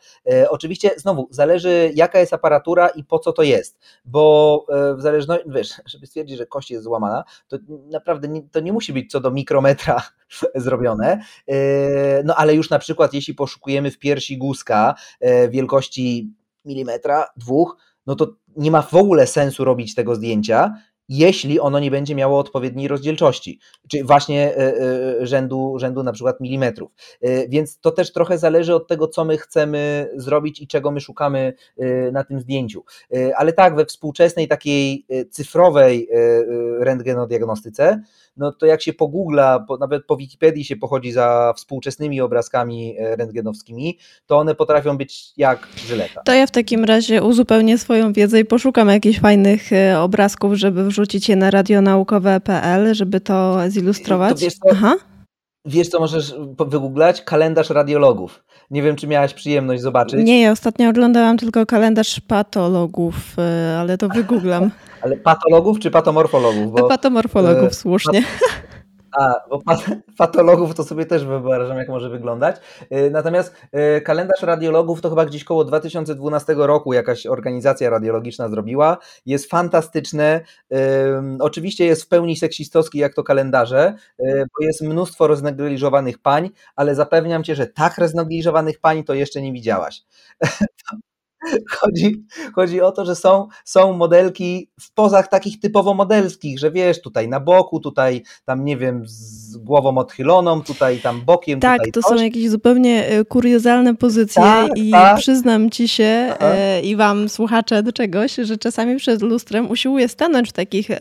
[0.49, 5.49] Oczywiście znowu zależy jaka jest aparatura i po co to jest, bo e, w zależności,
[5.49, 7.57] wiesz, żeby stwierdzić, że kość jest złamana, to
[7.91, 10.03] naprawdę nie, to nie musi być co do mikrometra
[10.55, 16.33] zrobione, e, no ale już na przykład jeśli poszukujemy w piersi guzka e, wielkości
[16.65, 18.27] milimetra, dwóch, no to
[18.57, 20.73] nie ma w ogóle sensu robić tego zdjęcia,
[21.09, 26.41] jeśli ono nie będzie miało odpowiedniej rozdzielczości, czyli właśnie e, e, rzędu, rzędu na przykład
[26.41, 26.91] milimetrów.
[27.21, 31.01] E, więc to też trochę zależy od tego, co my chcemy zrobić i czego my
[31.01, 31.53] szukamy
[32.11, 32.83] na tym zdjęciu.
[33.35, 36.09] Ale tak, we współczesnej takiej cyfrowej
[36.79, 38.01] rentgenodiagnostyce,
[38.37, 43.97] no to jak się pogoogla, po, nawet po Wikipedii się pochodzi za współczesnymi obrazkami rentgenowskimi,
[44.25, 46.21] to one potrafią być jak żyleta.
[46.21, 51.29] To ja w takim razie uzupełnię swoją wiedzę i poszukam jakichś fajnych obrazków, żeby wrzucić
[51.29, 54.33] je na radionaukowe.pl, żeby to zilustrować.
[54.33, 54.95] To wiesz co, Aha.
[55.65, 56.35] Wiesz, co możesz
[56.67, 57.21] wygooglać?
[57.21, 58.43] Kalendarz radiologów.
[58.71, 60.25] Nie wiem, czy miałaś przyjemność zobaczyć.
[60.25, 64.71] Nie, ja ostatnio oglądałam tylko kalendarz patologów, e, ale to wygooglam.
[65.01, 66.71] Ale patologów czy patomorfologów?
[66.71, 68.23] Bo, patomorfologów, e, słusznie.
[69.19, 69.61] A, bo
[70.17, 72.55] patologów to sobie też wyobrażam, jak może wyglądać.
[72.89, 78.97] E, natomiast e, kalendarz radiologów to chyba gdzieś koło 2012 roku jakaś organizacja radiologiczna zrobiła.
[79.25, 80.41] Jest fantastyczne.
[81.39, 87.43] Oczywiście jest w pełni seksistowski, jak to kalendarze, bo jest mnóstwo roznegliżowanych pań, ale zapewniam
[87.43, 90.03] cię, że tak roznegliżowanych pań to jeszcze nie widziałaś.
[91.79, 92.25] Chodzi,
[92.55, 97.27] chodzi o to, że są, są modelki w pozach takich typowo modelskich, że wiesz, tutaj
[97.27, 101.59] na boku, tutaj tam nie wiem, z głową odchyloną, tutaj tam bokiem.
[101.59, 102.17] Tak, to coś.
[102.17, 105.17] są jakieś zupełnie e, kuriozalne pozycje tak, i tak.
[105.17, 110.49] przyznam ci się e, i wam słuchacze do czegoś, że czasami przed lustrem usiłuję stanąć
[110.49, 110.97] w takich e,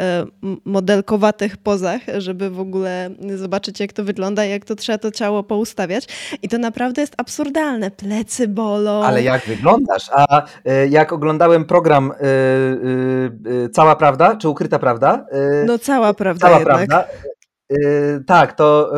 [0.64, 6.06] modelkowatych pozach, żeby w ogóle zobaczyć jak to wygląda, jak to trzeba to ciało poustawiać
[6.42, 7.90] i to naprawdę jest absurdalne.
[7.90, 9.04] Plecy bolą.
[9.04, 10.10] Ale jak wyglądasz?
[10.12, 10.42] A
[10.90, 12.12] jak oglądałem program
[13.72, 15.26] Cała Prawda, czy Ukryta Prawda?
[15.66, 16.88] No cała prawda Cała jednak.
[16.88, 17.04] Prawda.
[17.70, 18.92] Yy, tak, to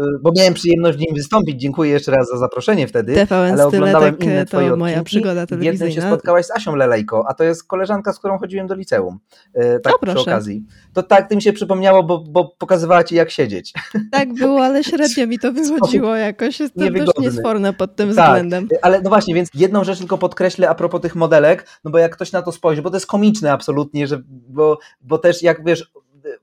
[0.00, 1.60] yy, bo miałem przyjemność w nim wystąpić.
[1.60, 3.14] Dziękuję jeszcze raz za zaproszenie wtedy.
[3.14, 5.06] TVN ale oglądałem Styletek inne to twoje moja odcinki.
[5.06, 6.06] przygoda W jednym się telewizyjna.
[6.06, 9.18] spotkałaś z Asią Lelejko, a to jest koleżanka, z którą chodziłem do liceum.
[9.54, 10.64] Yy, tak O, przy okazji.
[10.92, 13.72] To tak, tym się przypomniało, bo, bo pokazywała ci jak siedzieć.
[14.10, 16.60] Tak było, ale średnio mi to wychodziło jakoś.
[16.60, 17.24] Jestem dość niewygodny.
[17.24, 18.68] niesforna pod tym Tak, względem.
[18.82, 22.12] Ale no właśnie, więc jedną rzecz tylko podkreślę a propos tych modelek, no bo jak
[22.12, 25.92] ktoś na to spojrzy, bo to jest komiczne absolutnie, że, bo, bo też jak wiesz,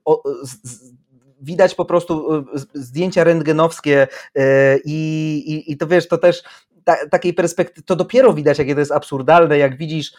[0.04, 0.96] o, z, z,
[1.46, 2.44] widać po prostu y,
[2.74, 4.40] zdjęcia rentgenowskie y,
[4.84, 4.96] i,
[5.46, 6.42] i, i to wiesz, to też
[6.84, 10.12] ta, takiej perspektywy, to dopiero widać, jakie to jest absurdalne, jak widzisz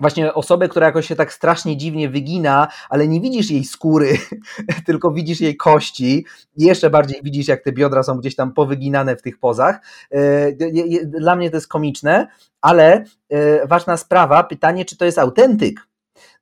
[0.00, 4.18] właśnie osobę, która jakoś się tak strasznie dziwnie wygina, ale nie widzisz jej skóry,
[4.86, 6.26] tylko widzisz jej kości
[6.56, 9.80] i jeszcze bardziej widzisz, jak te biodra są gdzieś tam powyginane w tych pozach.
[10.72, 12.26] Je- Dla mnie to jest komiczne,
[12.60, 13.04] ale
[13.68, 15.80] ważna sprawa, pytanie, czy to jest autentyk?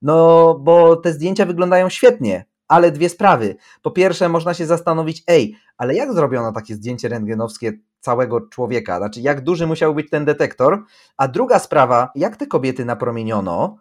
[0.02, 3.56] No, bo te zdjęcia wyglądają świetnie, ale dwie sprawy.
[3.82, 8.98] Po pierwsze, można się zastanowić, ej, ale jak zrobiono takie zdjęcie rentgenowskie całego człowieka?
[8.98, 10.84] Znaczy, jak duży musiał być ten detektor?
[11.16, 13.76] A druga sprawa, jak te kobiety napromieniono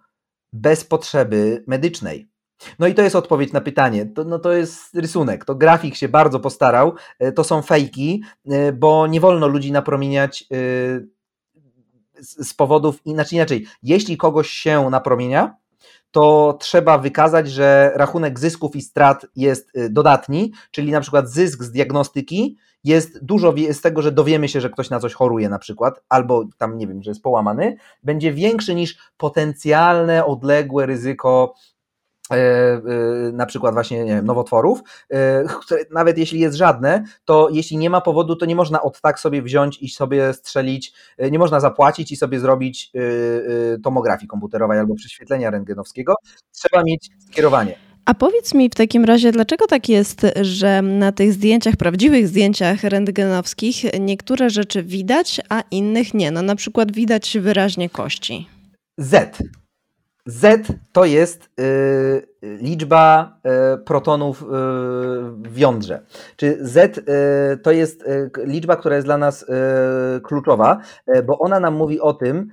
[0.54, 2.30] bez potrzeby medycznej?
[2.80, 4.06] No i to jest odpowiedź na pytanie.
[4.06, 5.46] To, no to jest rysunek.
[5.46, 6.96] To grafik się bardzo postarał.
[7.20, 10.46] E, To są fejki, e, bo nie wolno ludzi napromieniać e,
[12.22, 13.68] z z powodów, inaczej, inaczej.
[13.84, 15.56] Jeśli kogoś się napromienia,
[16.12, 21.64] to trzeba wykazać, że rachunek zysków i strat jest y, dodatni, czyli na przykład zysk
[21.64, 25.60] z diagnostyki jest dużo z tego, że dowiemy się, że ktoś na coś choruje na
[25.60, 31.54] przykład, albo tam nie wiem, że jest połamany, będzie większy niż potencjalne odległe ryzyko
[33.34, 37.90] na przykład właśnie nie wiem, nowotworów, e, które nawet jeśli jest żadne, to jeśli nie
[37.90, 41.60] ma powodu, to nie można od tak sobie wziąć i sobie strzelić, e, nie można
[41.60, 43.00] zapłacić i sobie zrobić e,
[43.74, 46.16] e, tomografii komputerowej albo prześwietlenia rentgenowskiego.
[46.52, 47.76] Trzeba mieć skierowanie.
[48.06, 52.84] A powiedz mi w takim razie, dlaczego tak jest, że na tych zdjęciach, prawdziwych zdjęciach
[52.84, 56.32] rentgenowskich niektóre rzeczy widać, a innych nie?
[56.32, 58.48] No na przykład widać wyraźnie kości.
[58.98, 59.38] Z.
[60.30, 63.38] Z to jest y, liczba
[63.76, 64.46] y, protonów y,
[65.50, 66.02] w jądrze.
[66.36, 67.04] Czy Z y,
[67.58, 70.82] to jest y, liczba, która jest dla nas y, kluczowa,
[71.26, 72.50] bo ona nam mówi o tym,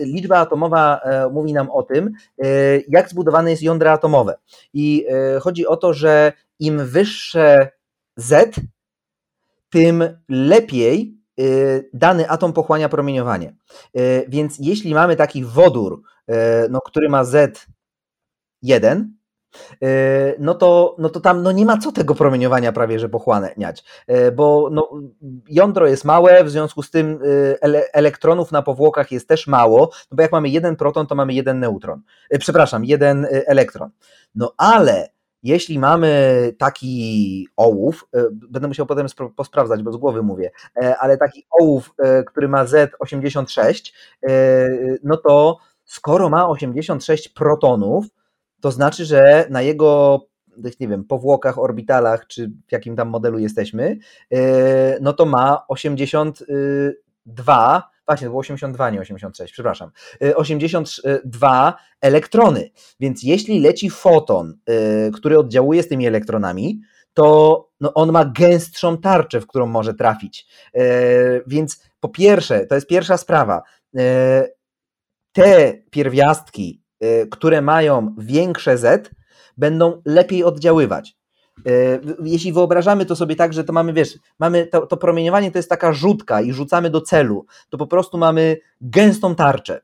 [0.00, 2.12] liczba atomowa y, mówi nam o tym,
[2.88, 4.38] jak zbudowane jest jądro atomowe.
[4.74, 5.06] I
[5.40, 7.68] chodzi o to, że im wyższe
[8.16, 8.60] Z,
[9.70, 11.16] tym lepiej
[11.92, 13.56] dany atom pochłania promieniowanie.
[13.98, 16.34] Y, Więc jeśli mamy taki wodór, y,
[16.70, 19.04] no, który ma Z1,
[19.82, 23.84] y, no to, no to tam no nie ma co tego promieniowania prawie że pochłaniać,
[24.10, 24.90] y, bo no,
[25.48, 29.90] jądro jest małe, w związku z tym y, ele, elektronów na powłokach jest też mało,
[30.10, 32.02] no bo jak mamy jeden proton, to mamy jeden neutron,
[32.34, 33.90] y, przepraszam, jeden y, elektron.
[34.34, 39.06] No ale jeśli mamy taki ołów, y, będę musiał potem
[39.36, 43.92] posprawdzać, bo z głowy mówię, e, ale taki ołów, e, który ma Z86,
[44.28, 44.68] e,
[45.02, 48.06] no to skoro ma 86 protonów,
[48.60, 50.20] to znaczy, że na jego
[50.80, 53.98] nie wiem, powłokach, orbitalach, czy w jakim tam modelu jesteśmy,
[54.32, 59.90] e, no to ma 82, właśnie to było 82, nie 86, przepraszam,
[60.22, 62.70] e, 82 elektrony.
[63.00, 66.80] Więc jeśli leci foton, e, który oddziałuje z tymi elektronami,
[67.14, 70.46] to no on ma gęstszą tarczę, w którą może trafić.
[70.74, 70.80] E,
[71.46, 73.62] Więc po pierwsze, to jest pierwsza sprawa.
[75.32, 76.82] Te pierwiastki,
[77.30, 79.10] które mają większe Z,
[79.56, 81.16] będą lepiej oddziaływać.
[81.66, 85.58] E, Jeśli wyobrażamy to sobie tak, że to mamy, wiesz, mamy to, to promieniowanie to
[85.58, 89.80] jest taka rzutka i rzucamy do celu, to po prostu mamy gęstą tarczę,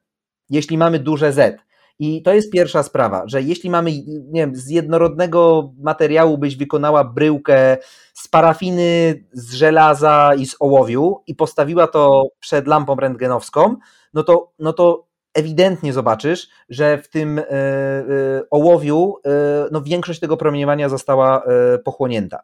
[0.50, 1.62] jeśli mamy duże Z.
[1.98, 7.04] I to jest pierwsza sprawa, że jeśli mamy, nie wiem, z jednorodnego materiału byś wykonała
[7.04, 7.76] bryłkę
[8.14, 13.76] z parafiny, z żelaza i z ołowiu i postawiła to przed lampą rentgenowską,
[14.14, 18.04] no to, no to ewidentnie zobaczysz, że w tym e, e,
[18.50, 19.30] ołowiu e,
[19.72, 21.42] no większość tego promieniowania została
[21.84, 22.42] pochłonięta.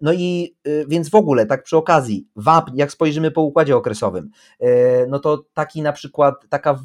[0.00, 0.56] No i
[0.88, 4.30] więc w ogóle, tak przy okazji, wapń, jak spojrzymy po układzie okresowym,
[5.08, 6.78] no to taki na przykład, taka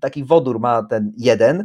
[0.00, 1.64] taki wodór ma ten jeden,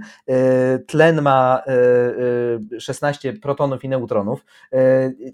[0.88, 4.46] tlen ma e, e, 16 protonów i neutronów.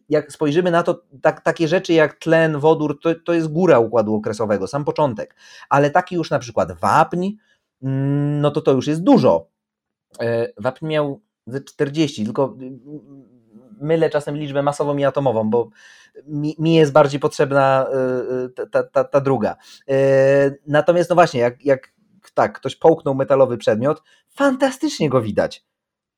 [0.09, 4.15] Jak spojrzymy na to, tak, takie rzeczy jak tlen, wodór, to, to jest góra układu
[4.15, 5.35] okresowego, sam początek,
[5.69, 7.29] ale taki już na przykład wapń,
[7.81, 9.47] no to to już jest dużo.
[10.19, 12.79] E, Wapń miał ze 40, tylko mm,
[13.81, 15.69] mylę czasem liczbę masową i atomową, bo
[16.27, 17.87] mi, mi jest bardziej potrzebna
[18.57, 19.55] e, ta, ta, ta, druga.
[19.89, 19.95] E,
[20.67, 21.93] Natomiast no właśnie, jak, jak
[22.33, 25.65] tak, ktoś połknął metalowy przedmiot, fantastycznie go widać.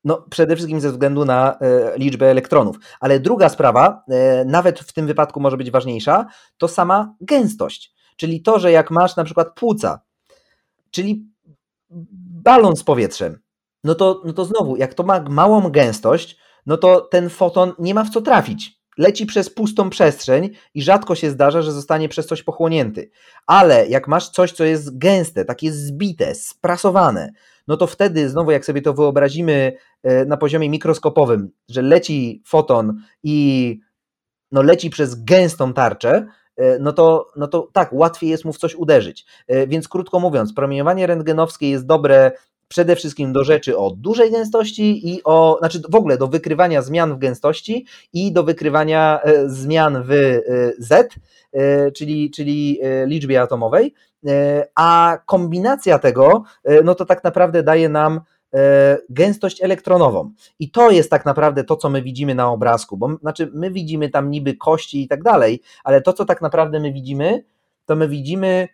[0.04, 2.76] No, przede wszystkim ze względu na e, liczbę elektronów.
[3.00, 4.04] Ale druga sprawa,
[4.46, 6.26] nawet w tym wypadku może być ważniejsza,
[6.58, 7.94] to sama gęstość.
[8.16, 10.00] Czyli to, że jak masz na przykład płuca,
[10.90, 11.33] czyli
[12.44, 13.38] balon z powietrzem,
[13.84, 17.94] no to, no to znowu, jak to ma małą gęstość, no to ten foton nie
[17.94, 18.80] ma w co trafić.
[18.98, 23.10] Leci przez pustą przestrzeń i rzadko się zdarza, że zostanie przez coś pochłonięty.
[23.46, 27.32] Ale jak masz coś, co jest gęste, takie zbite, sprasowane,
[27.68, 29.72] no to wtedy znowu, jak sobie to wyobrazimy
[30.02, 33.80] e, na poziomie mikroskopowym, że leci foton i
[34.52, 36.26] no leci przez gęstą tarczę,
[36.80, 39.26] no to, no to tak, łatwiej jest mu w coś uderzyć.
[39.46, 42.32] E, więc krótko mówiąc, promieniowanie rentgenowskie jest dobre
[42.68, 47.14] przede wszystkim do rzeczy o dużej gęstości i o, znaczy w ogóle do wykrywania zmian
[47.14, 50.40] w gęstości i do wykrywania zmian w
[50.78, 51.14] Z,
[51.94, 53.94] czyli, czyli liczbie atomowej.
[54.26, 58.20] E, a kombinacja tego, e, no to tak naprawdę daje nam e,
[59.10, 60.32] gęstość elektronową.
[60.58, 64.08] I to jest tak naprawdę to, co my widzimy na obrazku, bo znaczy my widzimy
[64.08, 67.44] tam niby kości i tak dalej, ale to, co tak naprawdę my widzimy,
[67.86, 68.68] to my widzimy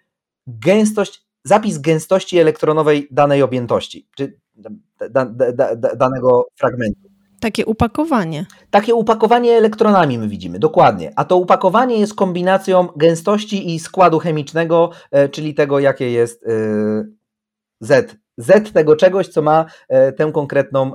[0.47, 4.71] gęstość, zapis gęstości elektronowej danej objętości, czy da,
[5.11, 7.11] da, da, danego fragmentu.
[7.41, 8.47] Takie upakowanie.
[8.71, 11.13] Takie upakowanie elektronami my widzimy, dokładnie.
[11.17, 16.51] A to upakowanie jest kombinacją gęstości i składu chemicznego, e, czyli tego, jakie jest e,
[17.81, 18.17] Z.
[18.41, 20.93] Z tego czegoś, co ma e, tę konkretną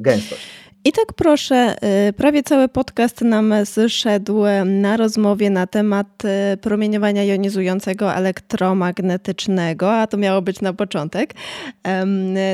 [0.00, 0.60] gęstość.
[0.84, 1.76] I tak proszę,
[2.16, 6.22] prawie cały podcast nam zszedł na rozmowie na temat
[6.60, 11.34] promieniowania jonizującego elektromagnetycznego, a to miało być na początek.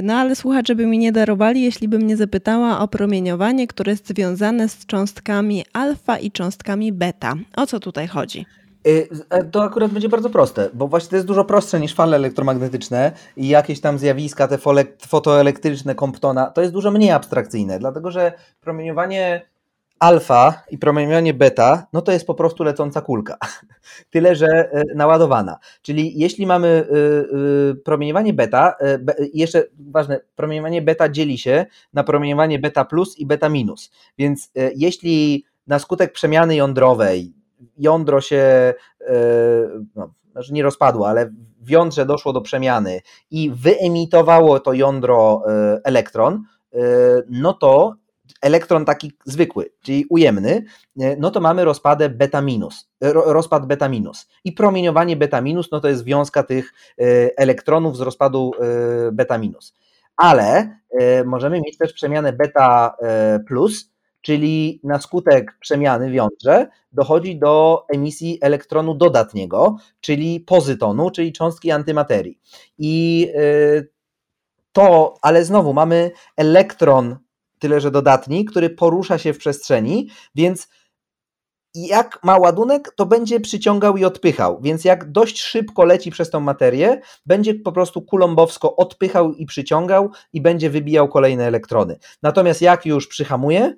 [0.03, 4.09] No ale słuchacze by mi nie darowali, jeśli bym nie zapytała o promieniowanie, które jest
[4.09, 7.35] związane z cząstkami alfa i cząstkami beta.
[7.57, 8.47] O co tutaj chodzi?
[8.87, 12.17] Y, e, to akurat będzie bardzo proste, bo właśnie to jest dużo prostsze niż fale
[12.17, 14.59] elektromagnetyczne i jakieś tam zjawiska, te
[15.09, 19.47] fotoelektryczne Comptona, to jest dużo mniej abstrakcyjne, dlatego że promieniowanie
[19.99, 23.37] alfa i promieniowanie beta, no to jest po prostu lecąca kulka.
[24.11, 25.59] Tyle, że e, naładowana.
[25.83, 28.75] Czyli jeśli mamy e, promieniowanie beta,
[29.35, 33.91] jeszcze ważne, promieniowanie beta dzieli się na promieniowanie beta plus i beta minus.
[34.19, 37.36] Więc jeśli na skutek przemiany jądrowej
[37.79, 39.15] jądro się, e,
[39.95, 41.31] no, znaczy nie rozpadło, ale
[41.61, 43.01] w jądrze doszło do przemiany
[43.31, 46.43] i wyemitowało to jądro e, elektron,
[46.75, 46.79] e,
[47.31, 47.95] no to
[48.43, 50.65] elektron taki zwykły, czyli ujemny,
[51.19, 54.29] no to mamy rozpadę beta minus, rozpad beta minus.
[54.45, 56.73] I promieniowanie beta minus, no to jest wiązka tych
[57.37, 58.53] elektronów z rozpadu
[59.13, 59.75] beta minus.
[60.17, 60.79] Ale
[61.25, 62.97] możemy mieć też przemianę beta
[63.47, 63.91] plus,
[64.27, 71.71] czyli na skutek przemiany w jądrze dochodzi do emisji elektronu dodatniego, czyli pozytonu, czyli cząstki
[71.71, 72.41] antymaterii.
[72.79, 73.89] I y,
[74.73, 77.17] to, ale znowu mamy elektron,
[77.59, 80.69] tyle że dodatni, który porusza się w przestrzeni, więc
[81.75, 86.41] jak ma ładunek, to będzie przyciągał i odpychał, więc jak dość szybko leci przez tą
[86.41, 91.99] materię, będzie po prostu kulombowsko odpychał i przyciągał i będzie wybijał kolejne elektrony.
[92.23, 93.75] Natomiast jak już przyhamuje,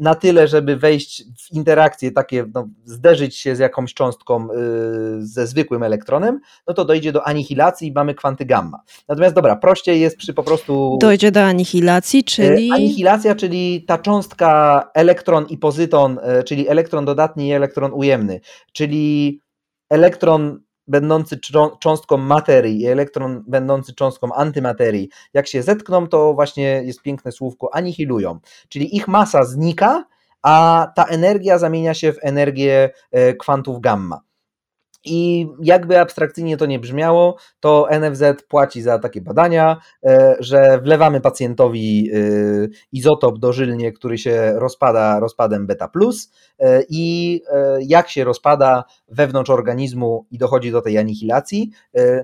[0.00, 5.46] na tyle, żeby wejść w interakcję, takie no, zderzyć się z jakąś cząstką yy, ze
[5.46, 8.82] zwykłym elektronem, no to dojdzie do anihilacji i mamy kwanty gamma.
[9.08, 10.98] Natomiast dobra, prościej jest przy po prostu...
[11.00, 12.68] Dojdzie do anihilacji, czyli...
[12.68, 18.40] Yy, anihilacja, czyli ta cząstka elektron i pozyton, yy, czyli elektron dodatni i elektron ujemny,
[18.72, 19.40] czyli
[19.90, 20.60] elektron
[20.90, 21.38] będący
[21.80, 27.74] cząstką materii i elektron będący cząstką antymaterii, jak się zetkną, to właśnie jest piękne słówko,
[27.74, 28.38] anihilują.
[28.68, 30.04] Czyli ich masa znika,
[30.42, 34.20] a ta energia zamienia się w energię e, kwantów gamma.
[35.04, 41.20] I jakby abstrakcyjnie to nie brzmiało, to NFZ płaci za takie badania, e, że wlewamy
[41.20, 42.18] pacjentowi e,
[42.92, 47.42] izotop dożylnie, który się rozpada rozpadem beta plus e, i
[47.80, 51.70] jak się rozpada wewnątrz organizmu i dochodzi do tej anihilacji,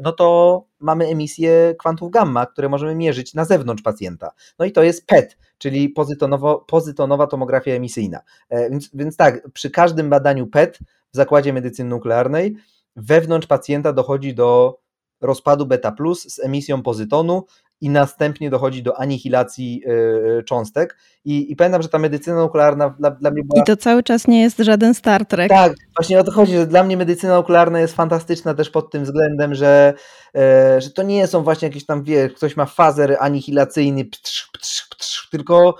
[0.02, 4.30] no to mamy emisję kwantów gamma, które możemy mierzyć na zewnątrz pacjenta.
[4.58, 8.20] No i to jest PET, czyli pozytonowo, pozytonowa tomografia emisyjna.
[8.50, 10.78] Więc, więc tak, przy każdym badaniu PET
[11.16, 12.56] w zakładzie medycyny nuklearnej
[12.96, 14.78] wewnątrz pacjenta dochodzi do
[15.20, 17.44] rozpadu beta plus z emisją pozytonu
[17.80, 20.96] i następnie dochodzi do anihilacji yy, cząstek.
[21.24, 23.62] I, I, pamiętam, że ta medycyna nuklearna dla, dla, mnie była.
[23.62, 25.48] I to cały czas nie jest żaden Star Trek.
[25.48, 29.04] Tak, właśnie o to chodzi, że dla mnie medycyna nuklearna jest fantastyczna też pod tym
[29.04, 29.94] względem, że,
[30.34, 30.40] yy,
[30.80, 35.28] że to nie są właśnie jakieś tam, wie, ktoś ma fazer anihilacyjny, ptrz, ptrz, ptrz,
[35.30, 35.76] tylko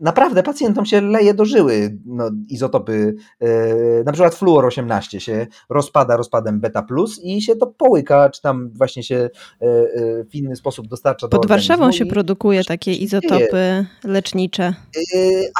[0.00, 6.16] naprawdę pacjentom się leje do żyły no, izotopy, yy, na przykład fluor 18 się rozpada
[6.16, 9.30] rozpadem beta plus i się to połyka, czy tam właśnie się
[9.60, 14.74] yy, w inny sposób dostarcza Pod do Warszawą się produkuje takie izotopy lecznicze.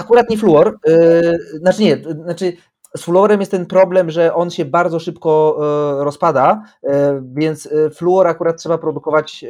[0.00, 0.78] Akurat nie fluor,
[1.58, 2.52] znaczy nie, znaczy
[2.96, 5.56] z fluorem jest ten problem, że on się bardzo szybko
[5.98, 6.62] rozpada,
[7.34, 9.44] więc fluor akurat trzeba produkować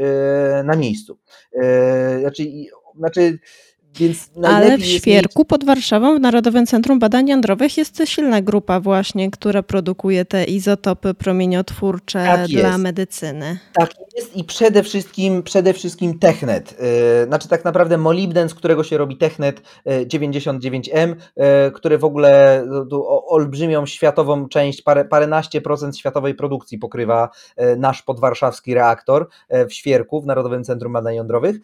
[0.65, 1.19] na miejscu.
[2.21, 2.45] Znaczy,
[2.99, 3.39] znaczy
[4.43, 5.49] Ale w Świerku mieć...
[5.49, 11.15] pod Warszawą w Narodowym Centrum Badań Jądrowych jest silna grupa właśnie, która produkuje te izotopy
[11.15, 13.59] promieniotwórcze tak dla medycyny.
[13.73, 16.77] Tak jest i przede wszystkim, przede wszystkim Technet.
[17.23, 22.05] Y, znaczy tak naprawdę molibden, z którego się robi Technet 99M, y, y, który w
[22.05, 22.65] ogóle
[23.27, 27.29] olbrzymią światową część, parę, paręnaście procent światowej produkcji pokrywa
[27.77, 29.29] nasz podwarszawski reaktor
[29.69, 31.57] w Świerku, w Narodowym Centrum Badań Jądrowych.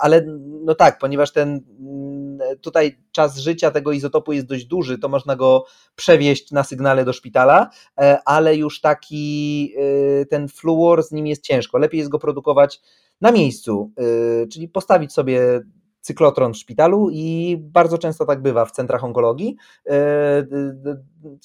[0.00, 0.24] Ale
[0.64, 5.36] no tak, ponieważ ten Mm, tutaj czas życia tego izotopu jest dość duży, to można
[5.36, 5.64] go
[5.96, 11.42] przewieźć na sygnale do szpitala, e, ale już taki e, ten fluor z nim jest
[11.42, 11.78] ciężko.
[11.78, 12.80] Lepiej jest go produkować
[13.20, 15.60] na miejscu, e, czyli postawić sobie
[16.06, 19.92] cyklotron w szpitalu i bardzo często tak bywa w centrach onkologii, e,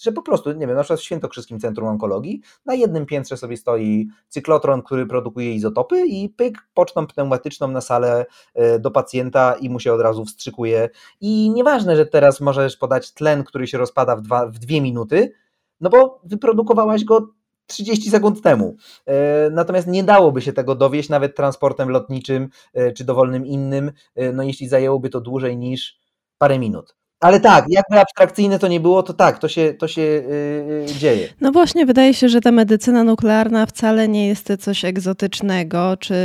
[0.02, 3.58] że po prostu, nie wiem, na przykład w Świętokrzyskim Centrum Onkologii na jednym piętrze sobie
[3.58, 9.70] stoi cyklotron, który produkuje izotopy i pyk, pocztą pneumatyczną na salę e, do pacjenta i
[9.70, 10.90] mu się od razu wstrzykuje.
[11.22, 15.34] I nieważne, że teraz możesz podać tlen, który się rozpada w, dwa, w dwie minuty,
[15.82, 17.28] no bo wyprodukowałaś go
[17.72, 18.76] 30 sekund temu.
[19.06, 24.32] E, natomiast nie dałoby się tego dowieść nawet transportem lotniczym e, czy dowolnym innym, e,
[24.32, 26.00] no jeśli zajęłoby to dłużej niż
[26.38, 27.01] parę minut.
[27.22, 31.28] Ale tak, jakby abstrakcyjne to nie było, to tak, to się, to się yy, dzieje.
[31.42, 36.16] No właśnie, wydaje się, że ta medycyna nuklearna wcale nie jest coś egzotycznego, czy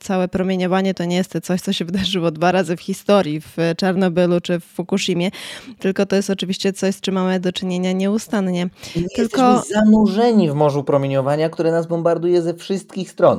[0.00, 4.40] całe promieniowanie to nie jest coś, co się wydarzyło dwa razy w historii, w Czarnobylu
[4.40, 5.30] czy w Fukushimie,
[5.78, 8.68] tylko to jest oczywiście coś, z czym mamy do czynienia nieustannie.
[8.96, 9.52] I tylko...
[9.52, 13.38] Jesteśmy zanurzeni w morzu promieniowania, które nas bombarduje ze wszystkich stron.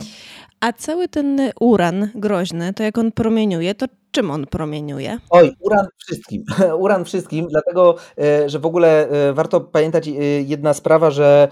[0.61, 5.17] A cały ten uran groźny, to jak on promieniuje, to czym on promieniuje?
[5.29, 6.43] Oj, uran wszystkim.
[6.83, 11.47] Uran wszystkim, dlatego, e, że w ogóle e, warto pamiętać e, jedna sprawa, że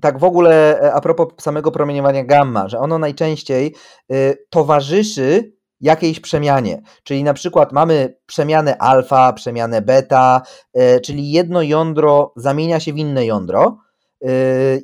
[0.00, 3.74] tak w ogóle a propos samego promieniowania gamma, że ono najczęściej
[4.50, 6.82] towarzyszy jakiejś przemianie.
[7.02, 10.42] Czyli na przykład mamy przemianę alfa, przemianę beta,
[11.04, 13.78] czyli jedno jądro zamienia się w inne jądro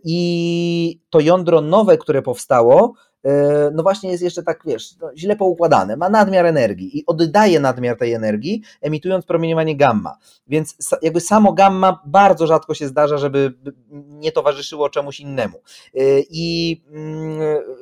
[0.05, 5.37] i to jądro nowe, które powstało, E, no właśnie jest jeszcze tak, wiesz, no źle
[5.37, 10.17] poukładane, ma nadmiar energii i oddaje nadmiar tej energii, emitując promieniowanie gamma.
[10.47, 13.55] Więc jakby samo gamma bardzo rzadko się zdarza, żeby
[13.91, 15.59] nie towarzyszyło czemuś innemu.
[15.95, 17.41] E, I mm,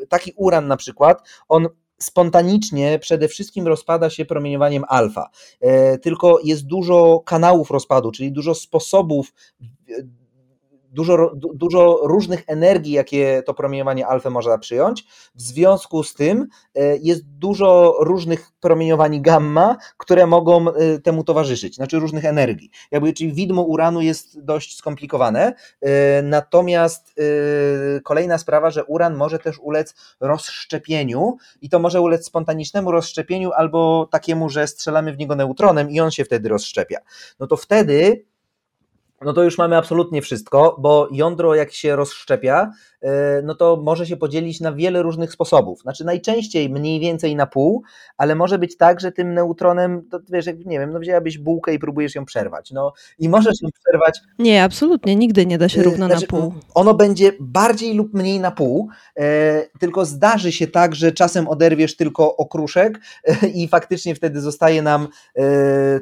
[0.08, 5.30] taki uran na przykład, on spontanicznie przede wszystkim rozpada się promieniowaniem alfa.
[5.60, 9.32] E, tylko jest dużo kanałów rozpadu, czyli dużo sposobów
[10.96, 15.04] dużo, dużo różnych energii, jakie to promieniowanie alfa może przyjąć.
[15.34, 21.74] W związku z tym e, jest dużo różnych promieniowań gamma, które mogą e, temu towarzyszyć,
[21.74, 22.70] znaczy różnych energii.
[22.90, 27.16] Jakby, czyli widmo uranu jest dość skomplikowane, e, natomiast
[28.04, 34.08] kolejna sprawa, że uran może też ulec rozszczepieniu i to może ulec spontanicznemu rozszczepieniu albo
[34.10, 36.98] takiemu, że strzelamy w niego neutronem i on się wtedy rozszczepia.
[37.40, 38.24] No to wtedy
[39.22, 42.70] no to już mamy absolutnie wszystko, bo jądro jak się rozszczepia,
[43.02, 45.80] e, no to może się podzielić na wiele różnych sposobów.
[45.80, 47.82] Znaczy najczęściej mniej więcej na pół,
[48.16, 51.74] ale może być tak, że tym neutronem, to wiesz, jak nie wiem, no wzięłabyś bułkę
[51.74, 52.70] i próbujesz ją przerwać.
[52.70, 54.20] No i możesz ją przerwać.
[54.38, 56.54] Nie, absolutnie, nigdy nie da się równo znaczy, na pół.
[56.74, 58.88] Ono będzie bardziej lub mniej na pół,
[59.18, 64.82] e, tylko zdarzy się tak, że czasem oderwiesz tylko okruszek e, i faktycznie wtedy zostaje
[64.82, 65.08] nam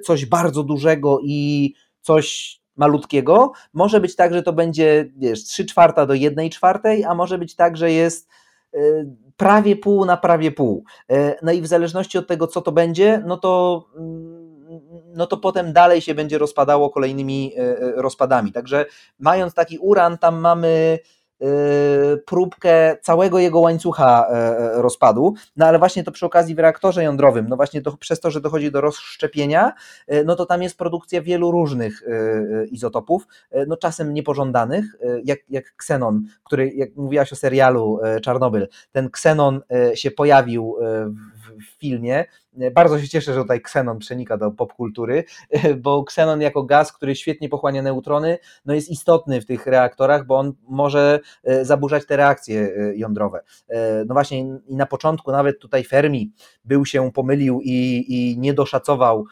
[0.05, 3.53] coś bardzo dużego i coś malutkiego.
[3.73, 7.57] Może być tak, że to będzie, wiesz, 3 czwarta do 1 czwartej, a może być
[7.57, 8.29] tak, że jest
[8.75, 9.07] y,
[9.37, 10.85] prawie pół na prawie pół.
[11.13, 14.45] Y, no i w zależności od tego, co to będzie, no to mm,
[15.15, 18.53] no to potem dalej się będzie rozpadało kolejnymi y, rozpadami.
[18.53, 18.87] Także
[19.19, 20.99] mając taki uran, tam mamy
[22.27, 27.05] próbkę całego jego łańcucha e, e, rozpadu, no ale właśnie to przy okazji w reaktorze
[27.05, 29.73] jądrowym, no właśnie to, przez to, że dochodzi do rozszczepienia,
[30.07, 32.03] e, no to tam jest produkcja wielu różnych
[32.71, 33.27] izotopów,
[33.67, 34.85] no czasem niepożądanych,
[35.25, 39.61] jak, jak ksenon, który, jak mówiłaś o serialu Czarnobyl, ten ksenon
[39.95, 40.77] się pojawił
[41.45, 42.25] w filmie,
[42.75, 45.25] Bardzo się cieszę, że tutaj ksenon przenika do popkultury,
[45.83, 50.39] bo ksenon jako gaz, który świetnie pochłania neutrony, no jest istotny w tych reaktorach, bo
[50.39, 51.21] on może
[51.63, 53.41] zaburzać te reakcje jądrowe.
[54.07, 56.33] No właśnie i na początku nawet tutaj Fermi
[56.65, 59.25] był się pomylił i, i nie doszacował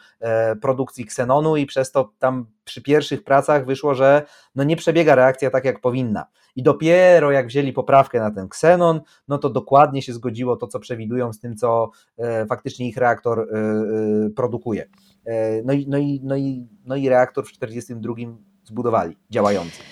[0.61, 5.49] produkcji ksenonu i przez to tam przy pierwszych pracach wyszło, że no nie przebiega reakcja
[5.49, 6.25] tak jak powinna.
[6.55, 10.79] I dopiero jak wzięli poprawkę na ten ksenon, no to dokładnie się zgodziło to, co
[10.79, 14.89] przewidują z tym, co e, faktycznie ich reaktor e, e, produkuje.
[15.63, 19.83] No i, no, i, no, i, no i reaktor w 1942 zbudowali, działający.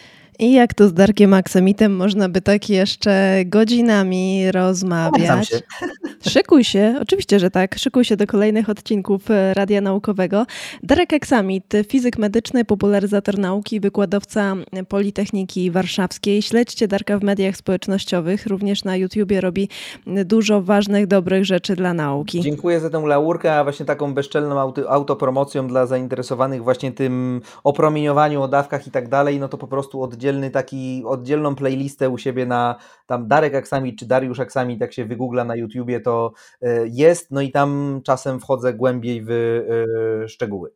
[0.42, 5.50] I jak to z Darkiem Aksamitem można by tak jeszcze godzinami rozmawiać.
[5.50, 5.62] Się.
[6.30, 7.76] Szykuj się, oczywiście, że tak.
[7.78, 10.46] Szykuj się do kolejnych odcinków e, Radia Naukowego.
[10.84, 14.56] Darek Aksamit, fizyk medyczny, popularyzator nauki, wykładowca
[14.88, 16.42] Politechniki Warszawskiej.
[16.42, 19.70] Śledźcie Darka w mediach społecznościowych, również na YouTubie robi
[20.08, 22.42] dużo ważnych, dobrych rzeczy dla nauki.
[22.42, 28.48] Dziękuję za tę laurkę, a właśnie taką bezczelną autopromocją dla zainteresowanych właśnie tym opromieniowaniu, o
[28.48, 30.02] dawkach i tak dalej, no to po prostu
[30.32, 32.76] oddzielny taki, oddzielną playlistę u siebie na
[33.08, 37.32] tam Darek Aksamit czy Dariusz Aksamit, jak się wygoogla na YouTubie, to to e, jest,
[37.32, 40.72] no i tam czasem wchodzę głębiej w e, szczegóły.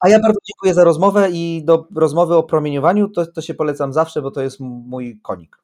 [0.00, 3.92] A ja bardzo dziękuję za rozmowę i do rozmowy o promieniowaniu to, to się polecam
[3.92, 5.58] zawsze, bo to jest mój konik.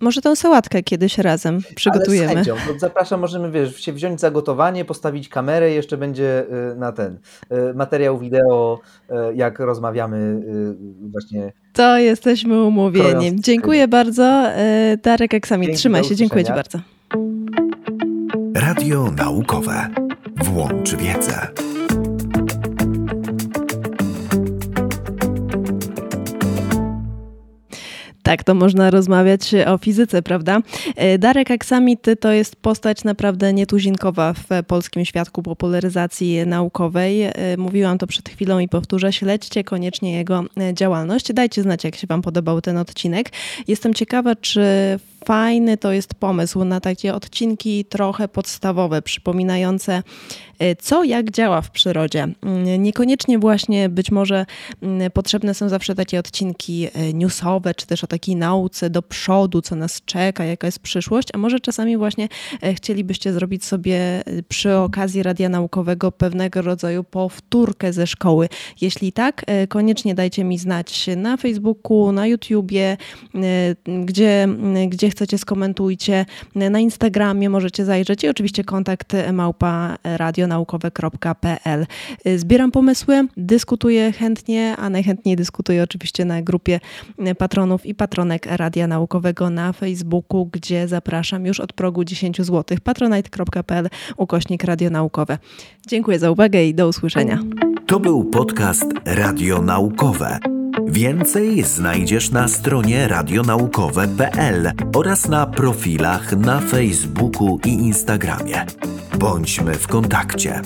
[0.00, 2.30] Może tą sałatkę kiedyś razem przygotujemy.
[2.30, 2.78] Ale z chęcią.
[2.78, 7.18] Zapraszam, możemy wiesz, się wziąć za gotowanie, postawić kamerę i jeszcze będzie e, na ten
[7.74, 8.80] materiał wideo,
[9.34, 10.40] jak rozmawiamy
[11.00, 11.52] właśnie.
[11.72, 13.40] To jesteśmy umówieni.
[13.40, 14.42] Dziękuję bardzo.
[15.02, 16.16] Darek Eksamit, trzymaj się.
[16.16, 16.78] Dziękuję Ci bardzo.
[18.54, 19.88] Radio naukowe.
[20.36, 21.69] Włącz wiedzę.
[28.30, 30.60] Tak, to można rozmawiać o fizyce, prawda?
[30.96, 37.22] E, Darek Aksamit to jest postać naprawdę nietuzinkowa w polskim świadku popularyzacji naukowej.
[37.22, 41.32] E, mówiłam to przed chwilą i powtórzę, śledźcie koniecznie jego e, działalność.
[41.32, 43.30] Dajcie znać, jak się Wam podobał ten odcinek.
[43.68, 44.62] Jestem ciekawa, czy
[45.24, 50.02] fajny to jest pomysł na takie odcinki trochę podstawowe, przypominające
[50.58, 52.22] e, co jak działa w przyrodzie.
[52.22, 54.46] Mm, niekoniecznie właśnie być może
[54.82, 59.62] mm, potrzebne są zawsze takie odcinki e, newsowe, czy też o takiej nauce do przodu,
[59.62, 62.28] co nas czeka, jaka jest przyszłość, a może czasami właśnie
[62.62, 68.48] e, chcielibyście zrobić sobie przy okazji radia naukowego pewnego rodzaju powtórkę ze szkoły.
[68.80, 72.96] Jeśli tak, koniecznie dajcie mi znać na Facebooku, na YouTubie,
[74.04, 74.48] gdzie,
[74.88, 76.26] gdzie chcecie, skomentujcie.
[76.54, 81.86] Na Instagramie możecie zajrzeć i oczywiście kontakt małpa radionaukowe.pl.
[82.36, 86.80] Zbieram pomysły, dyskutuję chętnie, a najchętniej dyskutuję oczywiście na grupie
[87.38, 92.78] patronów i patronek Radia Naukowego na Facebooku, gdzie zapraszam już od progu 10 zł.
[92.84, 95.38] patronite.pl ukośnik radionaukowe.
[95.86, 97.38] Dziękuję za uwagę i do usłyszenia.
[97.86, 100.59] To był podcast Radionaukowe.
[100.86, 108.66] Więcej znajdziesz na stronie radionaukowe.pl oraz na profilach na Facebooku i Instagramie.
[109.18, 110.62] Bądźmy w kontakcie.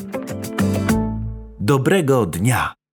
[1.61, 2.84] Dobrego dnia!